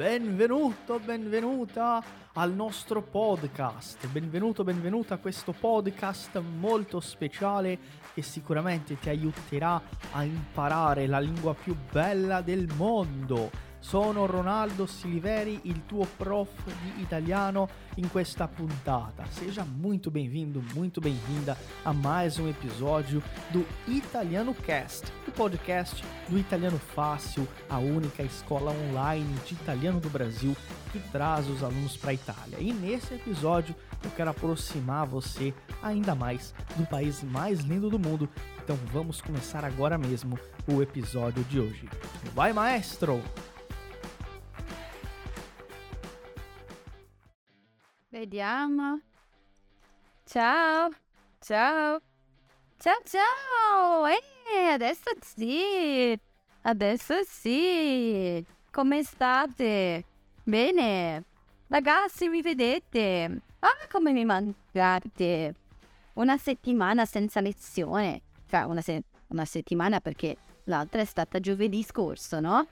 Benvenuto, 0.00 0.98
benvenuta 0.98 2.02
al 2.32 2.54
nostro 2.54 3.02
podcast. 3.02 4.08
Benvenuto, 4.08 4.64
benvenuta 4.64 5.12
a 5.12 5.18
questo 5.18 5.52
podcast 5.52 6.38
molto 6.38 7.00
speciale 7.00 7.78
che 8.14 8.22
sicuramente 8.22 8.98
ti 8.98 9.10
aiuterà 9.10 9.78
a 10.12 10.24
imparare 10.24 11.06
la 11.06 11.20
lingua 11.20 11.52
più 11.52 11.76
bella 11.92 12.40
del 12.40 12.66
mondo 12.76 13.50
sono 13.80 14.26
Ronaldo 14.26 14.86
Siliveri, 14.86 15.58
il 15.64 15.84
tuo 15.86 16.06
prof 16.16 16.50
di 16.64 17.02
italiano 17.02 17.68
in 17.96 18.08
questa 18.10 18.46
puntata. 18.46 19.24
Seja 19.30 19.64
muito 19.64 20.10
bem-vindo, 20.10 20.62
muito 20.74 21.00
bem-vinda 21.00 21.56
a 21.82 21.92
mais 21.92 22.38
um 22.38 22.46
episódio 22.46 23.22
do 23.50 23.66
Italiano 23.88 24.54
Cast, 24.54 25.10
o 25.26 25.32
podcast 25.32 26.04
do 26.28 26.38
Italiano 26.38 26.78
Fácil, 26.78 27.48
a 27.68 27.78
única 27.78 28.22
escola 28.22 28.70
online 28.70 29.34
de 29.46 29.54
italiano 29.54 29.98
do 29.98 30.10
Brasil 30.10 30.54
que 30.92 30.98
traz 31.10 31.48
os 31.48 31.62
alunos 31.62 31.96
para 31.96 32.10
a 32.10 32.14
Itália. 32.14 32.58
E 32.60 32.72
nesse 32.72 33.14
episódio 33.14 33.74
eu 34.04 34.10
quero 34.10 34.30
aproximar 34.30 35.06
você 35.06 35.54
ainda 35.82 36.14
mais 36.14 36.54
do 36.76 36.86
país 36.86 37.22
mais 37.22 37.60
lindo 37.60 37.88
do 37.88 37.98
mundo. 37.98 38.28
Então 38.62 38.76
vamos 38.92 39.20
começar 39.20 39.64
agora 39.64 39.96
mesmo 39.96 40.38
o 40.66 40.82
episódio 40.82 41.42
de 41.44 41.58
hoje. 41.58 41.88
Vai, 42.34 42.52
maestro! 42.52 43.22
Vediamo. 48.10 49.00
Ciao, 50.24 50.90
ciao, 51.40 52.00
ciao, 52.76 52.98
ciao. 53.04 54.06
Eh, 54.06 54.66
adesso 54.72 55.10
sì, 55.22 56.18
adesso 56.62 57.22
sì. 57.24 58.44
Come 58.72 59.02
state? 59.04 60.04
Bene. 60.42 61.24
Ragazzi, 61.68 62.28
mi 62.28 62.42
vedete? 62.42 63.42
Ah, 63.60 63.86
come 63.88 64.10
mi 64.12 64.24
mancate. 64.24 65.54
Una 66.14 66.36
settimana 66.36 67.04
senza 67.04 67.40
lezione. 67.40 68.22
Cioè, 68.48 68.62
una, 68.62 68.80
se- 68.80 69.04
una 69.28 69.44
settimana 69.44 70.00
perché 70.00 70.36
l'altra 70.64 71.00
è 71.00 71.04
stata 71.04 71.38
giovedì 71.38 71.84
scorso, 71.84 72.40
no? 72.40 72.66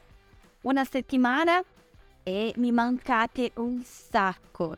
Una 0.62 0.84
settimana 0.84 1.62
e 2.24 2.52
mi 2.56 2.72
mancate 2.72 3.52
un 3.54 3.80
sacco. 3.84 4.76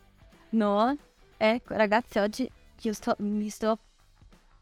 No? 0.50 0.96
Ecco, 1.36 1.74
ragazzi, 1.74 2.18
oggi 2.18 2.50
io 2.82 2.92
sto, 2.92 3.14
mi 3.18 3.48
sto 3.48 3.78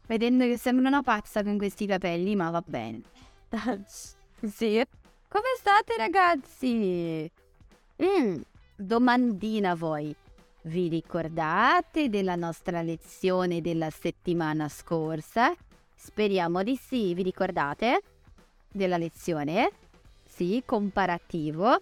vedendo 0.07 0.45
che 0.45 0.57
sembro 0.57 0.87
una 0.87 1.01
pazza 1.01 1.43
con 1.43 1.57
questi 1.57 1.85
capelli, 1.85 2.35
ma 2.35 2.49
va 2.49 2.63
bene. 2.65 3.01
sì. 3.85 4.85
Come 5.27 5.45
state, 5.57 5.95
ragazzi? 5.97 7.31
Mm, 8.01 8.41
domandina 8.75 9.75
voi. 9.75 10.15
Vi 10.63 10.87
ricordate 10.87 12.09
della 12.09 12.35
nostra 12.35 12.81
lezione 12.81 13.61
della 13.61 13.89
settimana 13.89 14.67
scorsa? 14.67 15.53
Speriamo 15.95 16.63
di 16.63 16.75
sì, 16.75 17.13
vi 17.13 17.23
ricordate? 17.23 18.01
Della 18.71 18.97
lezione? 18.97 19.71
Sì, 20.25 20.63
comparativo. 20.65 21.81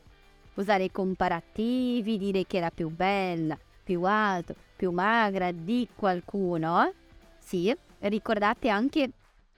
Usare 0.56 0.86
i 0.86 0.92
comparativi, 0.92 2.18
dire 2.18 2.46
che 2.46 2.58
era 2.58 2.72
più 2.72 2.90
bella, 2.90 3.58
più 3.88 4.04
alto, 4.04 4.54
più 4.76 4.92
magra 4.92 5.54
di 5.54 5.88
qualcuno, 5.96 6.92
sì, 7.40 7.74
ricordate 8.00 8.68
anche 8.68 9.12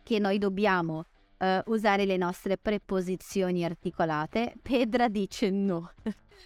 che 0.04 0.20
noi 0.20 0.38
dobbiamo 0.38 1.04
uh, 1.40 1.46
usare 1.72 2.06
le 2.06 2.16
nostre 2.16 2.56
preposizioni 2.56 3.66
articolate. 3.66 4.54
Pedra 4.62 5.08
dice 5.08 5.50
no. 5.50 5.92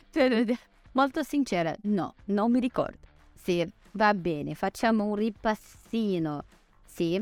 Molto 0.93 1.23
sincera, 1.23 1.75
no, 1.81 2.13
non 2.27 2.51
mi 2.51 2.61
ricordo. 2.61 2.99
Sì, 3.33 3.69
va 3.91 4.13
bene, 4.13 4.55
facciamo 4.55 5.03
un 5.03 5.15
ripassino. 5.15 6.45
Sì. 6.85 7.21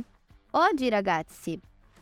Oggi 0.51 0.89
ragazzi, 0.89 1.59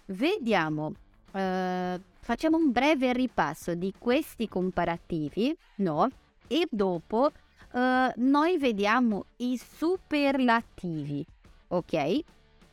vediamo, 0.07 0.87
uh, 0.87 2.01
facciamo 2.19 2.57
un 2.57 2.73
breve 2.73 3.13
ripasso 3.13 3.73
di 3.73 3.93
questi 3.97 4.49
comparativi, 4.49 5.55
no? 5.75 6.09
E 6.45 6.67
dopo 6.69 7.31
uh, 7.71 8.11
noi 8.15 8.57
vediamo 8.57 9.25
i 9.37 9.57
superlativi, 9.57 11.25
ok? 11.67 12.19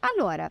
Allora, 0.00 0.50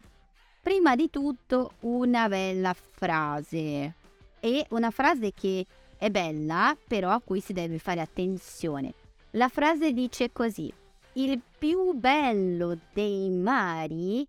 prima 0.61 0.95
di 0.95 1.09
tutto 1.09 1.73
una 1.81 2.27
bella 2.27 2.73
frase. 2.73 3.93
E 4.39 4.65
una 4.69 4.91
frase 4.91 5.31
che 5.33 5.65
è 5.97 6.09
bella, 6.09 6.77
però 6.87 7.11
a 7.11 7.21
cui 7.23 7.39
si 7.39 7.53
deve 7.53 7.79
fare 7.79 8.01
attenzione. 8.01 8.93
La 9.31 9.49
frase 9.49 9.91
dice 9.91 10.31
così: 10.31 10.71
Il 11.13 11.41
più 11.57 11.93
bello 11.93 12.77
dei 12.93 13.29
mari 13.29 14.27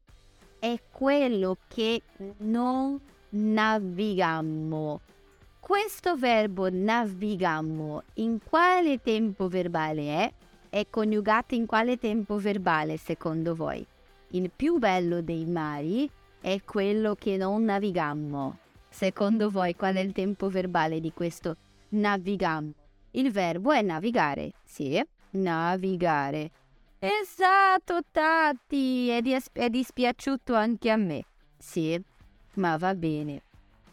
è 0.59 0.81
quello 0.91 1.59
che 1.69 2.03
non 2.39 2.99
navigammo. 3.31 5.01
Questo 5.67 6.15
verbo 6.15 6.69
navigammo 6.71 8.05
in 8.15 8.39
quale 8.41 9.03
tempo 9.03 9.49
verbale 9.49 10.03
è? 10.15 10.33
È 10.69 10.87
coniugato 10.89 11.57
in 11.57 11.67
quale 11.67 11.99
tempo 11.99 12.39
verbale 12.39 12.97
secondo 12.99 13.57
voi? 13.57 13.85
Il 14.29 14.53
più 14.55 14.79
bello 14.79 15.23
dei 15.23 15.45
mari 15.45 16.09
è 16.41 16.63
quello 16.63 17.17
che 17.17 17.37
non 17.37 17.65
navigammo. 17.65 18.59
Secondo 18.89 19.51
voi 19.51 19.75
qual 19.75 19.97
è 19.97 19.99
il 19.99 20.13
tempo 20.13 20.49
verbale 20.49 21.01
di 21.01 21.13
questo 21.13 21.57
navigammo? 21.89 22.73
Il 23.11 23.33
verbo 23.33 23.73
è 23.73 23.83
navigare, 23.83 24.53
sì, 24.65 25.05
navigare. 25.31 26.49
Esatto, 27.01 28.03
Tati, 28.13 29.09
è, 29.09 29.21
dis- 29.21 29.51
è 29.53 29.69
dispiaciuto 29.69 30.55
anche 30.55 30.91
a 30.91 30.97
me. 30.97 31.25
Sì, 31.59 32.01
ma 32.55 32.77
va 32.77 32.95
bene. 32.95 33.43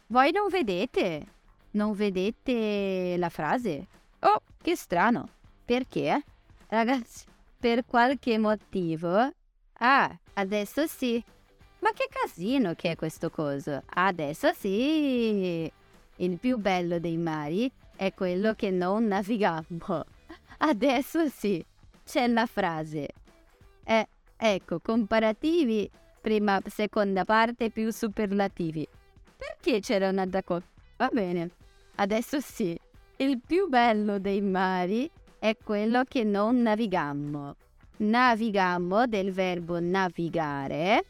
Voi 0.06 0.32
non 0.32 0.50
vedete? 0.50 1.34
Non 1.74 1.94
vedete 1.94 3.16
la 3.18 3.30
frase? 3.30 3.88
Oh, 4.20 4.42
che 4.62 4.76
strano. 4.76 5.28
Perché? 5.66 6.24
Ragazzi, 6.68 7.26
per 7.58 7.84
qualche 7.86 8.38
motivo... 8.38 9.32
Ah, 9.80 10.16
adesso 10.34 10.86
sì. 10.86 11.24
Ma 11.80 11.92
che 11.94 12.08
casino 12.10 12.74
che 12.76 12.92
è 12.92 12.96
questo 12.96 13.32
coso. 13.32 13.82
Adesso 13.86 14.54
sì. 14.54 15.72
Il 16.18 16.38
più 16.38 16.58
bello 16.58 17.00
dei 17.00 17.18
mari 17.18 17.72
è 17.96 18.14
quello 18.14 18.54
che 18.54 18.70
non 18.70 19.06
navigammo. 19.06 20.06
Adesso 20.60 21.28
sì. 21.30 21.66
C'è 22.06 22.28
la 22.28 22.46
frase. 22.46 23.08
Eh, 23.84 24.08
ecco, 24.38 24.80
comparativi, 24.80 25.90
prima, 26.22 26.62
seconda 26.68 27.26
parte 27.26 27.72
più 27.72 27.92
superlativi. 27.92 28.88
Perché 29.36 29.80
c'era 29.80 30.10
una 30.10 30.28
da 30.28 30.44
co- 30.44 30.62
Va 30.98 31.10
bene. 31.12 31.50
Adesso 31.96 32.40
sì, 32.40 32.78
il 33.18 33.40
più 33.46 33.68
bello 33.68 34.20
dei 34.20 34.42
mari 34.42 35.10
è 35.38 35.56
quello 35.64 36.04
che 36.04 36.24
non 36.24 36.62
navigammo. 36.62 37.56
Navigammo 37.98 39.06
del 39.06 39.32
verbo 39.32 39.80
navigare 39.80 41.06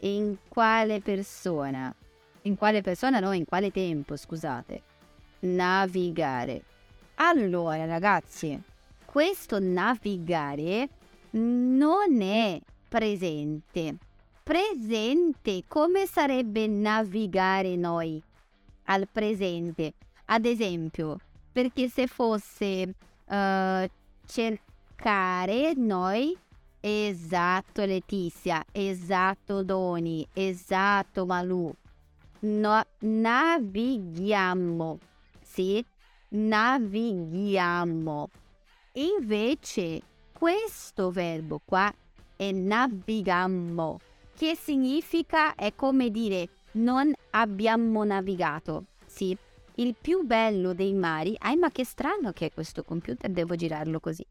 in 0.00 0.36
quale 0.48 1.00
persona? 1.00 1.94
In 2.42 2.56
quale 2.56 2.82
persona? 2.82 3.20
No, 3.20 3.32
in 3.32 3.44
quale 3.44 3.70
tempo, 3.70 4.16
scusate. 4.16 4.82
Navigare. 5.40 6.62
Allora, 7.16 7.84
ragazzi, 7.84 8.60
questo 9.04 9.60
navigare 9.60 10.88
non 11.30 12.20
è 12.20 12.60
presente. 12.88 13.96
Presente, 14.42 15.62
come 15.68 16.06
sarebbe 16.06 16.66
navigare 16.66 17.76
noi 17.76 18.20
al 18.84 19.08
presente? 19.10 19.94
Ad 20.26 20.46
esempio, 20.46 21.18
perché 21.52 21.88
se 21.88 22.06
fosse 22.06 22.94
uh, 23.26 23.86
cercare 24.26 25.74
noi, 25.76 26.34
esatto 26.80 27.84
Letizia, 27.84 28.64
esatto 28.72 29.62
Doni, 29.62 30.26
esatto 30.32 31.26
Malù, 31.26 31.70
no, 32.40 32.82
navighiamo, 33.00 34.98
sì, 35.42 35.84
navighiamo. 36.28 38.30
Invece 38.92 40.00
questo 40.32 41.10
verbo 41.10 41.60
qua 41.64 41.92
è 42.36 42.50
navigammo, 42.50 43.98
che 44.34 44.56
significa, 44.56 45.54
è 45.54 45.74
come 45.74 46.10
dire 46.10 46.48
non 46.72 47.12
abbiamo 47.30 48.04
navigato, 48.04 48.84
sì, 49.06 49.36
il 49.76 49.96
più 50.00 50.22
bello 50.22 50.72
dei 50.72 50.94
mari, 50.94 51.34
ah 51.38 51.56
ma 51.56 51.70
che 51.70 51.84
strano 51.84 52.32
che 52.32 52.46
è 52.46 52.52
questo 52.52 52.84
computer, 52.84 53.28
devo 53.28 53.56
girarlo 53.56 53.98
così. 53.98 54.24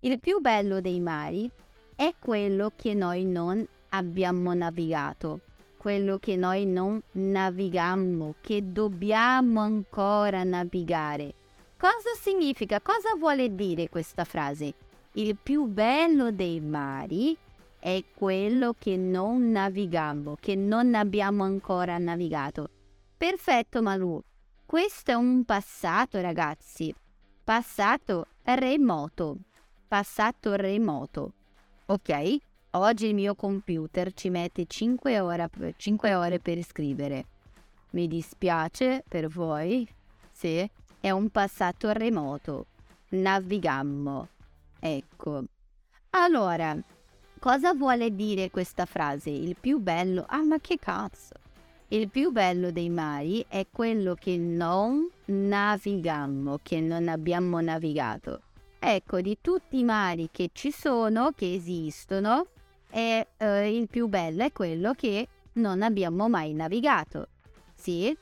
Il 0.00 0.18
più 0.18 0.40
bello 0.40 0.80
dei 0.80 0.98
mari 0.98 1.48
è 1.94 2.14
quello 2.18 2.72
che 2.74 2.94
noi 2.94 3.24
non 3.24 3.64
abbiamo 3.90 4.54
navigato, 4.54 5.40
quello 5.76 6.18
che 6.18 6.34
noi 6.34 6.66
non 6.66 7.00
navigammo, 7.12 8.34
che 8.40 8.72
dobbiamo 8.72 9.60
ancora 9.60 10.42
navigare. 10.42 11.34
Cosa 11.76 12.10
significa? 12.20 12.80
Cosa 12.80 13.14
vuole 13.16 13.54
dire 13.54 13.88
questa 13.88 14.24
frase? 14.24 14.74
Il 15.12 15.36
più 15.40 15.66
bello 15.66 16.32
dei 16.32 16.60
mari 16.60 17.36
è 17.78 18.02
quello 18.14 18.74
che 18.76 18.96
non 18.96 19.52
navigammo, 19.52 20.36
che 20.40 20.56
non 20.56 20.94
abbiamo 20.94 21.44
ancora 21.44 21.96
navigato. 21.98 22.68
Perfetto, 23.16 23.80
Malù. 23.80 24.20
Questo 24.68 25.12
è 25.12 25.14
un 25.14 25.46
passato, 25.46 26.20
ragazzi. 26.20 26.94
Passato 27.42 28.26
remoto. 28.42 29.38
Passato 29.88 30.56
remoto. 30.56 31.32
Ok? 31.86 32.36
Oggi 32.72 33.06
il 33.06 33.14
mio 33.14 33.34
computer 33.34 34.12
ci 34.12 34.28
mette 34.28 34.66
5 34.66 35.20
ore, 35.20 35.48
5 35.74 36.14
ore 36.14 36.38
per 36.38 36.62
scrivere. 36.62 37.24
Mi 37.92 38.08
dispiace 38.08 39.02
per 39.08 39.28
voi. 39.28 39.88
Sì, 40.30 40.70
è 41.00 41.10
un 41.12 41.30
passato 41.30 41.90
remoto. 41.92 42.66
Navigammo. 43.08 44.28
Ecco. 44.80 45.44
Allora, 46.10 46.76
cosa 47.38 47.72
vuole 47.72 48.14
dire 48.14 48.50
questa 48.50 48.84
frase? 48.84 49.30
Il 49.30 49.56
più 49.58 49.78
bello... 49.78 50.26
Ah, 50.28 50.44
ma 50.44 50.58
che 50.58 50.78
cazzo! 50.78 51.47
Il 51.90 52.10
più 52.10 52.32
bello 52.32 52.70
dei 52.70 52.90
mari 52.90 53.42
è 53.48 53.66
quello 53.70 54.14
che 54.14 54.36
non 54.36 55.08
navigammo, 55.24 56.58
che 56.62 56.82
non 56.82 57.08
abbiamo 57.08 57.62
navigato. 57.62 58.42
Ecco, 58.78 59.22
di 59.22 59.38
tutti 59.40 59.78
i 59.78 59.84
mari 59.84 60.28
che 60.30 60.50
ci 60.52 60.70
sono, 60.70 61.32
che 61.34 61.54
esistono, 61.54 62.48
è, 62.90 63.26
eh, 63.38 63.74
il 63.74 63.88
più 63.88 64.06
bello 64.06 64.44
è 64.44 64.52
quello 64.52 64.92
che 64.92 65.28
non 65.54 65.80
abbiamo 65.80 66.28
mai 66.28 66.52
navigato. 66.52 67.28
Sì? 67.74 68.14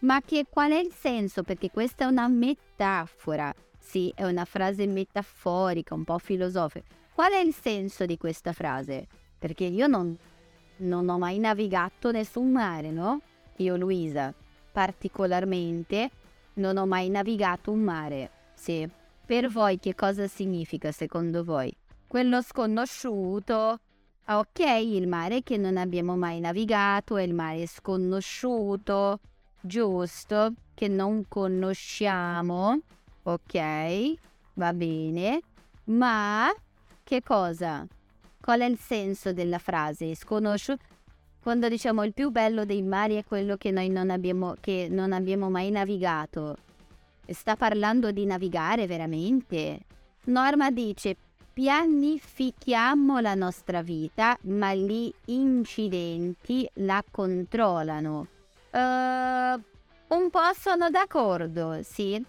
Ma 0.00 0.20
che, 0.20 0.46
qual 0.50 0.72
è 0.72 0.78
il 0.78 0.92
senso? 0.92 1.44
Perché 1.44 1.70
questa 1.70 2.06
è 2.06 2.08
una 2.08 2.26
metafora. 2.26 3.54
Sì, 3.78 4.12
è 4.16 4.24
una 4.24 4.44
frase 4.44 4.84
metaforica, 4.88 5.94
un 5.94 6.02
po' 6.02 6.18
filosofica. 6.18 6.84
Qual 7.14 7.30
è 7.30 7.38
il 7.38 7.54
senso 7.54 8.04
di 8.04 8.16
questa 8.18 8.52
frase? 8.52 9.06
Perché 9.38 9.64
io 9.64 9.86
non, 9.86 10.16
non 10.82 11.08
ho 11.08 11.18
mai 11.18 11.38
navigato 11.38 12.10
nessun 12.10 12.50
mare, 12.50 12.90
no? 12.90 13.20
Io, 13.56 13.76
Luisa, 13.76 14.34
particolarmente, 14.70 16.10
non 16.54 16.76
ho 16.76 16.86
mai 16.86 17.08
navigato 17.08 17.70
un 17.70 17.80
mare. 17.80 18.30
Sì. 18.54 18.88
Per 19.24 19.48
voi 19.48 19.78
che 19.78 19.94
cosa 19.94 20.26
significa 20.26 20.92
secondo 20.92 21.44
voi? 21.44 21.74
Quello 22.06 22.42
sconosciuto. 22.42 23.80
Ok, 24.26 24.58
il 24.58 25.08
mare 25.08 25.42
che 25.42 25.56
non 25.56 25.76
abbiamo 25.76 26.16
mai 26.16 26.40
navigato 26.40 27.16
è 27.16 27.22
il 27.22 27.34
mare 27.34 27.66
sconosciuto, 27.66 29.20
giusto? 29.60 30.52
Che 30.74 30.88
non 30.88 31.24
conosciamo. 31.28 32.80
Ok, 33.22 34.14
va 34.54 34.72
bene. 34.72 35.40
Ma 35.84 36.52
che 37.02 37.22
cosa? 37.22 37.86
Qual 38.42 38.58
è 38.58 38.64
il 38.64 38.76
senso 38.76 39.32
della 39.32 39.58
frase? 39.58 40.16
Sconosciuto? 40.16 40.82
Quando 41.40 41.68
diciamo 41.68 42.02
il 42.02 42.12
più 42.12 42.30
bello 42.30 42.64
dei 42.64 42.82
mari 42.82 43.14
è 43.14 43.24
quello 43.24 43.56
che 43.56 43.70
noi 43.70 43.88
non 43.88 44.10
abbiamo, 44.10 44.56
che 44.58 44.88
non 44.90 45.12
abbiamo 45.12 45.48
mai 45.48 45.70
navigato. 45.70 46.56
Sta 47.24 47.54
parlando 47.54 48.10
di 48.10 48.26
navigare 48.26 48.88
veramente? 48.88 49.86
Norma 50.24 50.72
dice 50.72 51.16
pianifichiamo 51.52 53.20
la 53.20 53.34
nostra 53.34 53.80
vita, 53.80 54.36
ma 54.42 54.74
gli 54.74 55.12
incidenti 55.26 56.68
la 56.74 57.02
controllano. 57.08 58.26
Uh, 58.72 59.60
un 60.14 60.30
po' 60.30 60.52
sono 60.56 60.90
d'accordo, 60.90 61.80
sì. 61.82 62.20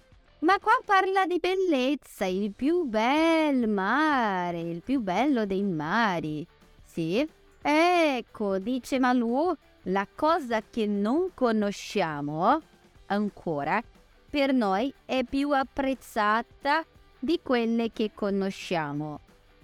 Ma 0.44 0.60
qua 0.60 0.74
parla 0.84 1.25
di 1.25 1.40
bellezza, 1.40 2.25
il 2.25 2.51
più 2.51 2.84
bel 2.84 3.66
mare, 3.69 4.60
il 4.60 4.81
più 4.81 5.00
bello 5.00 5.45
dei 5.45 5.63
mari. 5.63 6.45
Sì? 6.84 7.25
Ecco, 7.62 8.60
dice 8.60 9.00
Malù, 9.00 9.56
la 9.84 10.06
cosa 10.13 10.60
che 10.62 10.86
non 10.86 11.30
conosciamo 11.34 12.62
ancora 13.06 13.81
per 14.30 14.54
noi 14.54 14.94
è 15.06 15.24
più 15.24 15.51
apprezzata 15.51 16.84
di 17.19 17.40
quelle 17.42 17.94
che 17.94 18.12
conosciamo. 18.13 19.22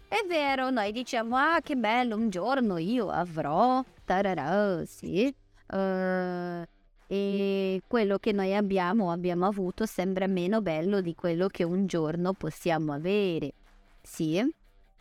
È 0.07 0.23
vero, 0.29 0.69
noi 0.69 0.93
diciamo, 0.93 1.35
ah 1.35 1.59
che 1.61 1.75
bello, 1.75 2.15
un 2.15 2.29
giorno 2.29 2.77
io 2.77 3.09
avrò, 3.09 3.83
tararà, 4.05 4.85
sì. 4.85 5.35
Uh, 5.71 6.63
e 7.11 7.81
quello 7.87 8.19
che 8.19 8.31
noi 8.31 8.55
abbiamo, 8.55 9.11
abbiamo 9.11 9.47
avuto, 9.47 9.87
sembra 9.87 10.27
meno 10.27 10.61
bello 10.61 11.01
di 11.01 11.15
quello 11.15 11.47
che 11.47 11.63
un 11.63 11.87
giorno 11.87 12.33
possiamo 12.33 12.93
avere. 12.93 13.53
Sì? 13.99 14.47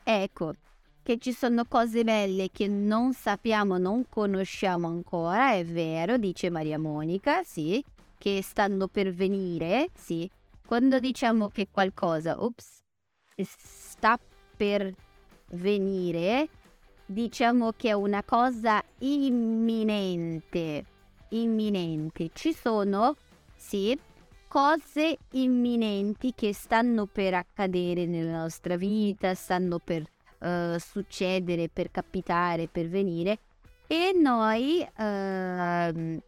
Ecco, 0.03 0.55
che 1.03 1.19
ci 1.19 1.33
sono 1.33 1.67
cose 1.67 2.05
belle 2.05 2.49
che 2.51 2.67
non 2.67 3.13
sappiamo, 3.13 3.77
non 3.77 4.09
conosciamo 4.09 4.87
ancora, 4.87 5.53
è 5.53 5.67
vero, 5.67 6.17
dice 6.17 6.49
Maria 6.49 6.79
Monica, 6.79 7.43
sì, 7.43 7.85
che 8.17 8.41
stanno 8.43 8.89
per 8.89 9.13
venire, 9.13 9.91
sì. 9.95 10.31
Quando 10.67 10.99
diciamo 11.01 11.49
che 11.49 11.69
qualcosa, 11.71 12.43
ops, 12.43 12.79
sta 13.37 14.19
per 14.57 14.95
venire, 15.51 16.49
diciamo 17.05 17.73
che 17.77 17.91
è 17.91 17.93
una 17.93 18.23
cosa 18.23 18.83
imminente. 19.01 20.97
Imminente. 21.31 22.31
Ci 22.33 22.53
sono, 22.53 23.17
sì, 23.55 23.99
cose 24.49 25.19
imminenti 25.33 26.33
che 26.35 26.55
stanno 26.55 27.07
per 27.07 27.35
accadere 27.35 28.07
nella 28.07 28.39
nostra 28.39 28.77
vita, 28.77 29.35
stanno 29.35 29.79
per 29.79 30.03
uh, 30.39 30.79
succedere, 30.79 31.69
per 31.69 31.91
capitare, 31.91 32.67
per 32.67 32.89
venire 32.89 33.39
e 33.87 34.13
noi 34.15 34.87
uh, 34.97 36.23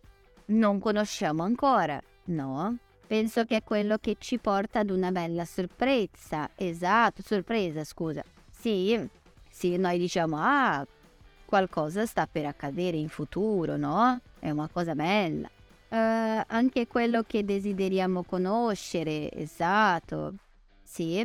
non 0.47 0.79
conosciamo 0.79 1.43
ancora, 1.43 2.01
no? 2.25 2.77
Penso 3.07 3.45
che 3.45 3.57
è 3.57 3.65
quello 3.65 3.99
che 3.99 4.17
ci 4.19 4.39
porta 4.39 4.81
ad 4.81 4.91
una 4.91 5.11
bella 5.11 5.45
sorpresa. 5.45 6.49
Esatto, 6.55 7.23
sorpresa, 7.23 7.83
scusa. 7.85 8.23
Sì, 8.51 8.99
sì, 9.49 9.77
noi 9.77 9.99
diciamo, 9.99 10.37
ah, 10.39 10.87
qualcosa 11.45 12.07
sta 12.07 12.29
per 12.31 12.47
accadere 12.47 12.97
in 12.97 13.09
futuro, 13.09 13.77
no? 13.77 14.21
È 14.41 14.51
una 14.51 14.69
cosa 14.69 14.95
bella. 14.95 15.49
Uh, 15.91 16.43
anche 16.47 16.87
quello 16.89 17.23
che 17.27 17.45
desideriamo 17.45 18.25
conoscere, 18.25 19.31
esatto. 19.33 20.35
Sì. 20.83 21.25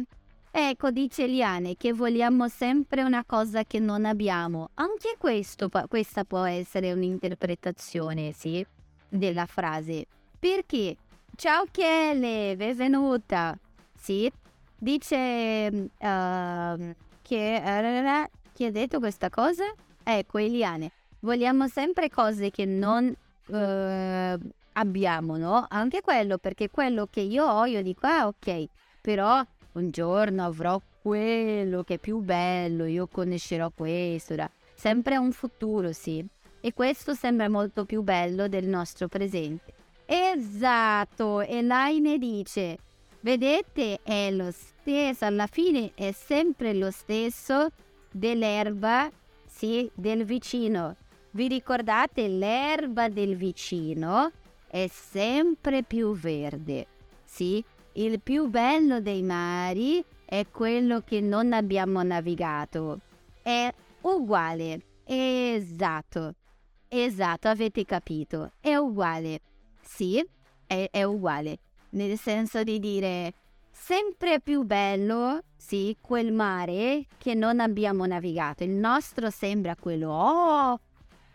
Ecco, 0.51 0.91
dice 0.91 1.25
Liane, 1.25 1.75
che 1.75 1.93
vogliamo 1.93 2.48
sempre 2.48 3.01
una 3.01 3.24
cosa 3.25 3.63
che 3.63 3.79
non 3.79 4.05
abbiamo. 4.05 4.69
Anche 4.75 5.15
questo, 5.17 5.69
questa 5.88 6.24
può 6.24 6.43
essere 6.43 6.93
un'interpretazione, 6.93 8.31
sì 8.31 8.65
della 9.07 9.45
frase. 9.45 10.05
Perché? 10.38 10.98
Ciao 11.36 11.65
Chele, 11.72 12.55
benvenuta. 12.55 13.57
Sì, 13.98 14.31
dice 14.77 15.89
uh, 15.98 16.95
che... 17.22 17.62
Uh, 17.63 18.43
chi 18.55 18.63
ha 18.63 18.72
detto 18.72 19.00
questa 19.00 19.29
cosa? 19.29 19.65
Ecco, 20.01 20.38
Eliane. 20.38 20.91
Vogliamo 21.25 21.67
sempre 21.67 22.10
cose 22.10 22.51
che 22.51 22.65
non 22.65 23.13
uh, 23.48 24.50
abbiamo, 24.74 25.38
no? 25.38 25.65
Anche 25.67 26.01
quello, 26.01 26.38
perché 26.38 26.70
quello 26.70 27.08
che 27.10 27.22
io 27.22 27.46
ho, 27.46 27.65
io 27.65 27.82
dico, 27.82 28.05
ah 28.05 28.27
ok, 28.27 28.65
però 29.01 29.44
un 29.74 29.89
giorno 29.89 30.46
avrò 30.46 30.79
quello 31.01 31.84
che 31.84 31.96
è 31.96 31.98
più 31.98 32.20
bello, 32.20 32.86
io 32.86 33.08
conoscerò 33.08 33.72
questo. 33.75 34.36
Sempre 34.75 35.17
un 35.17 35.32
futuro, 35.32 35.91
sì 35.91 36.25
e 36.65 36.74
questo 36.74 37.13
sembra 37.13 37.48
molto 37.48 37.86
più 37.86 38.01
bello 38.01 38.48
del 38.48 38.65
nostro 38.65 39.08
presente. 39.08 39.72
Esatto, 40.08 41.41
Elaine 41.41 42.17
dice, 42.17 42.79
vedete 43.20 44.00
è 44.01 44.32
lo 44.32 44.50
stesso, 44.50 45.25
alla 45.25 45.46
fine 45.46 45.91
è 45.94 46.12
sempre 46.12 46.74
lo 46.74 46.89
stesso 46.89 47.67
dell'erba, 48.10 49.12
sì, 49.46 49.88
del 49.94 50.25
vicino. 50.25 50.96
Vi 51.36 51.50
ricordate 51.50 52.30
l'erba 52.30 53.10
del 53.10 53.36
vicino 53.36 54.32
è 54.68 54.88
sempre 54.88 55.84
più 55.84 56.15
verde, 56.15 56.88
sì? 57.25 57.62
Il 57.96 58.22
più 58.22 58.48
bello 58.48 59.01
dei 59.01 59.22
mari 59.22 60.01
è 60.24 60.46
quello 60.50 61.01
che 61.01 61.20
non 61.20 61.51
abbiamo 61.51 62.01
navigato. 62.04 63.01
È 63.42 63.70
uguale, 64.00 64.80
esatto. 65.04 66.36
Esatto, 66.88 67.50
avete 67.50 67.84
capito. 67.84 68.54
È 68.62 68.74
uguale. 68.77 69.42
Sì, 69.82 70.25
è, 70.65 70.88
è 70.89 71.04
uguale. 71.04 71.60
Nel 71.89 72.18
senso 72.18 72.63
di 72.63 72.80
dire 72.80 73.34
sempre 73.72 74.39
più 74.39 74.63
bello, 74.63 75.42
sì, 75.58 75.98
quel 76.00 76.32
mare 76.32 77.08
che 77.18 77.34
non 77.34 77.60
abbiamo 77.60 78.06
navigato. 78.06 78.63
Il 78.63 78.72
nostro 78.72 79.30
sembra 79.30 79.75
quello, 79.75 80.12
oh, 80.12 80.80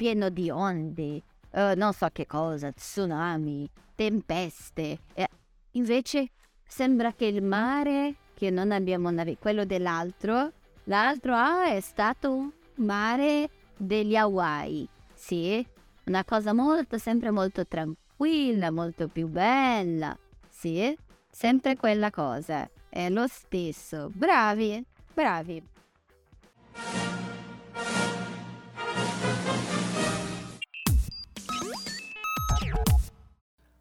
pieno 0.00 0.30
di 0.30 0.49
onde, 0.49 1.23
uh, 1.50 1.75
non 1.76 1.92
so 1.92 2.09
che 2.11 2.25
cosa, 2.25 2.73
tsunami, 2.73 3.69
tempeste. 3.95 5.00
Eh, 5.12 5.28
invece 5.73 6.30
sembra 6.66 7.12
che 7.12 7.26
il 7.26 7.42
mare 7.42 8.14
che 8.33 8.49
non 8.49 8.73
abbiamo 8.73 9.11
navigato, 9.11 9.42
quello 9.42 9.66
dell'altro, 9.66 10.52
l'altro 10.85 11.35
ah, 11.35 11.66
è 11.66 11.80
stato 11.80 12.33
un 12.33 12.50
mare 12.76 13.50
degli 13.76 14.16
Hawaii, 14.16 14.88
sì, 15.12 15.62
una 16.07 16.25
cosa 16.25 16.54
molto, 16.54 16.97
sempre 16.97 17.30
molto 17.30 17.66
tranquilla, 17.66 18.71
molto 18.71 19.07
più 19.07 19.28
bella, 19.28 20.16
sì, 20.49 20.97
sempre 21.30 21.76
quella 21.76 22.11
cosa, 22.11 22.66
è 22.88 23.11
lo 23.11 23.26
stesso, 23.26 24.11
bravi, 24.14 24.83
bravi. 25.12 25.62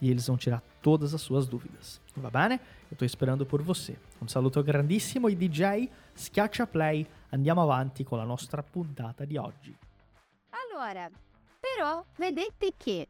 e 0.00 0.10
eles 0.10 0.26
vão 0.26 0.36
tirar 0.36 0.62
todas 0.80 1.14
as 1.14 1.20
suas 1.20 1.46
dúvidas. 1.46 2.00
Va 2.16 2.30
bene? 2.30 2.60
Eu 2.90 2.94
estou 2.94 3.06
esperando 3.06 3.46
por 3.46 3.62
você. 3.62 3.96
Un 4.20 4.28
saluto 4.28 4.62
grandissimo 4.62 5.26
ai 5.26 5.36
DJ, 5.36 5.88
schiaccia 6.14 6.66
play, 6.66 7.06
andiamo 7.30 7.62
avanti 7.62 8.04
con 8.04 8.18
la 8.18 8.24
nostra 8.24 8.62
puntata 8.62 9.24
di 9.24 9.36
oggi. 9.36 9.76
Allora, 10.50 11.08
però 11.58 12.04
vedete 12.16 12.72
che 12.76 13.08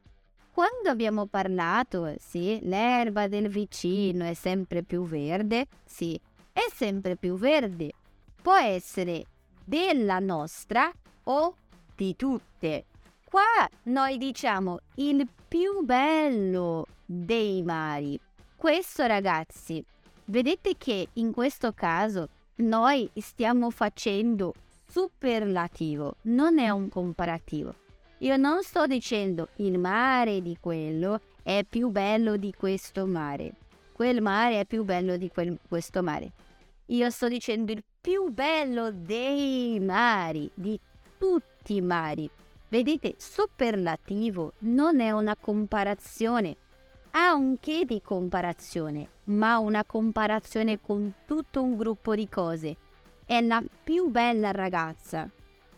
quando 0.53 0.91
abbiamo 0.91 1.27
parlato, 1.27 2.15
sì, 2.19 2.59
l'erba 2.63 3.29
del 3.29 3.49
vicino 3.49 4.25
è 4.25 4.35
sempre 4.35 4.83
più 4.83 5.05
verde, 5.05 5.67
sì, 5.85 6.21
è 6.53 6.67
sempre 6.75 7.17
più 7.17 7.37
verde. 7.37 7.93
Può 8.43 8.57
essere 8.57 9.25
della 9.65 10.19
nostra 10.19 10.93
o 11.25 11.55
di 11.95 12.17
tutte. 12.17 12.87
Qua 13.31 13.71
noi 13.85 14.19
diciamo 14.19 14.81
il 14.97 15.25
più 15.47 15.85
bello 15.85 16.85
dei 17.07 17.63
mari. 17.63 18.19
Questo 18.57 19.07
ragazzi, 19.07 19.85
vedete 20.25 20.75
che 20.77 21.11
in 21.13 21.31
questo 21.33 21.73
caso 21.73 22.29
noi 22.57 23.09
stiamo 23.15 23.71
facendo 23.71 24.53
superlativo, 24.85 26.17
non 26.23 26.59
è 26.59 26.71
un 26.71 26.89
comparativo. 26.89 27.73
Io 28.19 28.37
non 28.37 28.65
sto 28.65 28.89
dicendo 28.89 29.51
il 29.59 29.79
mare 29.79 30.43
di 30.43 30.57
quello 30.61 31.21
è 31.45 31.63
più 31.63 31.91
bello 31.91 32.37
di 32.37 32.53
questo 32.53 33.07
mare, 33.07 33.53
quel 33.93 34.21
mare 34.21 34.59
è 34.59 34.65
più 34.65 34.83
bello 34.83 35.17
di 35.17 35.29
quel, 35.29 35.57
questo 35.69 36.03
mare. 36.03 36.33
Io 36.87 37.09
sto 37.11 37.29
dicendo 37.29 37.71
il 37.71 37.85
più 38.01 38.33
bello 38.33 38.91
dei 38.91 39.79
mari, 39.79 40.51
di 40.53 40.77
tutti 41.17 41.77
i 41.77 41.81
mari. 41.81 42.29
Vedete, 42.71 43.17
superlativo 43.19 44.53
non 44.59 45.01
è 45.01 45.11
una 45.11 45.35
comparazione, 45.35 46.57
ha 47.11 47.35
un 47.35 47.59
che 47.59 47.85
di 47.85 48.01
comparazione, 48.01 49.09
ma 49.25 49.59
una 49.59 49.83
comparazione 49.83 50.81
con 50.81 51.15
tutto 51.27 51.65
un 51.65 51.77
gruppo 51.77 52.15
di 52.15 52.29
cose. 52.29 52.77
È 53.27 53.41
la 53.41 53.61
più 53.83 54.09
bella 54.11 54.53
ragazza. 54.53 55.29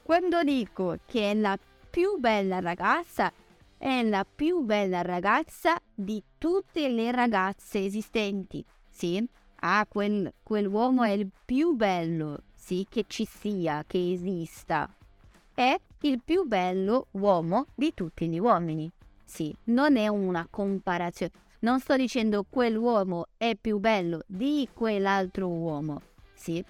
Quando 0.03 0.43
dico 0.43 0.99
che 1.07 1.31
è 1.31 1.35
la 1.35 1.59
più 1.89 2.19
bella 2.19 2.61
ragazza, 2.61 3.33
è 3.79 4.03
la 4.03 4.27
più 4.27 4.61
bella 4.61 5.01
ragazza 5.01 5.81
di 5.95 6.23
tutte 6.37 6.91
le 6.91 7.11
ragazze 7.11 7.83
esistenti. 7.83 8.63
Sì? 8.91 9.27
Ah, 9.61 9.87
quel, 9.89 10.31
quell'uomo 10.43 11.05
è 11.05 11.13
il 11.13 11.31
più 11.43 11.73
bello, 11.73 12.43
sì, 12.55 12.87
che 12.87 13.07
ci 13.09 13.25
sia, 13.25 13.83
che 13.87 14.13
esista. 14.13 14.95
È 15.55 15.79
il 16.03 16.21
più 16.25 16.45
bello 16.47 17.07
uomo 17.13 17.67
di 17.75 17.93
tutti 17.95 18.29
gli 18.29 18.39
uomini. 18.39 18.91
Sì, 19.25 19.55
non 19.65 19.97
è 19.97 20.09
una 20.09 20.47
comparazione. 20.51 21.33
Non 21.61 21.81
sto 21.81 21.97
dicendo 21.97 22.45
quell'uomo 22.49 23.27
è 23.37 23.57
più 23.61 23.79
bello 23.79 24.23
di 24.27 24.69
quell'altro 24.73 25.49
uomo. 25.49 26.01
Sì, 26.35 26.65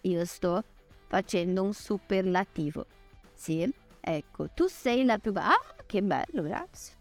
io 0.00 0.24
sto 0.24 0.64
facendo 1.06 1.62
un 1.62 1.72
superlativo. 1.72 2.86
Sì, 3.34 3.72
Ecco, 4.10 4.48
tu 4.54 4.66
sei 4.68 5.04
la 5.04 5.18
più... 5.18 5.32
Ah, 5.34 5.60
che 5.84 6.02
bello, 6.02 6.42
grazie. 6.42 6.94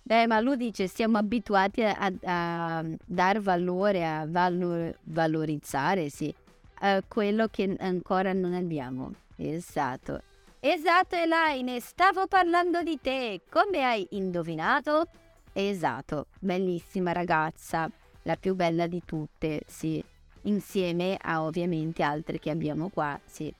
Beh, 0.00 0.26
ma 0.30 0.38
lui 0.38 0.56
dice 0.56 0.86
siamo 0.86 1.18
abituati 1.18 1.82
a, 1.82 2.12
a, 2.22 2.84
dar 3.04 3.40
valore, 3.40 4.06
a 4.06 4.24
valor, 4.28 4.96
valorizzare, 5.02 6.08
sì, 6.08 6.32
a 6.80 7.02
quello 7.02 7.48
che 7.48 7.74
ancora 7.80 8.32
non 8.32 8.54
abbiamo. 8.54 9.12
Esatto. 9.38 10.22
Esatto, 10.60 11.14
Elaine, 11.14 11.78
stavo 11.78 12.26
parlando 12.26 12.82
di 12.82 12.98
te. 13.00 13.42
Come 13.48 13.84
hai 13.84 14.06
indovinato? 14.10 15.06
Esatto, 15.52 16.26
bellissima 16.40 17.12
ragazza, 17.12 17.88
la 18.22 18.36
più 18.36 18.54
bella 18.54 18.88
di 18.88 19.00
tutte, 19.04 19.62
sì. 19.66 20.04
Insieme 20.42 21.16
a 21.20 21.42
ovviamente 21.42 22.02
altre 22.02 22.40
che 22.40 22.50
abbiamo 22.50 22.88
qua, 22.88 23.18
sì. 23.24 23.52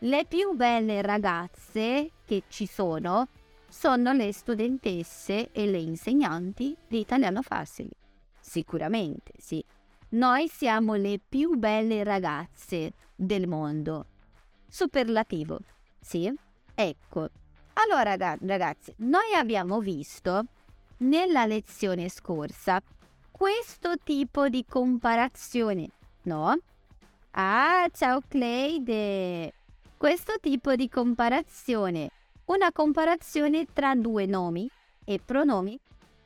Le 0.00 0.24
più 0.26 0.52
belle 0.54 1.02
ragazze 1.02 2.10
che 2.24 2.44
ci 2.48 2.66
sono 2.66 3.28
sono 3.68 4.12
le 4.12 4.32
studentesse 4.32 5.50
e 5.50 5.66
le 5.66 5.78
insegnanti 5.78 6.76
di 6.86 7.00
italiano 7.00 7.42
facile. 7.42 7.90
Sicuramente, 8.38 9.32
sì. 9.38 9.64
Noi 10.10 10.48
siamo 10.48 10.94
le 10.94 11.18
più 11.18 11.56
belle 11.56 12.04
ragazze 12.04 12.92
del 13.16 13.48
mondo. 13.48 14.06
Superlativo, 14.68 15.58
sì? 16.00 16.32
Ecco. 16.74 17.28
Allora 17.74 18.16
ragazzi, 18.16 18.94
noi 18.98 19.34
abbiamo 19.34 19.80
visto 19.80 20.44
nella 20.98 21.44
lezione 21.44 22.08
scorsa 22.08 22.82
questo 23.30 23.96
tipo 24.02 24.48
di 24.48 24.64
comparazione, 24.66 25.90
no? 26.22 26.56
Ah, 27.32 27.86
ciao 27.92 28.20
Cleide! 28.26 29.52
questo 29.96 30.34
tipo 30.40 30.74
di 30.74 30.88
comparazione, 30.88 32.10
una 32.46 32.70
comparazione 32.70 33.66
tra 33.72 33.94
due 33.94 34.26
nomi 34.26 34.68
e 35.04 35.18
pronomi 35.24 35.78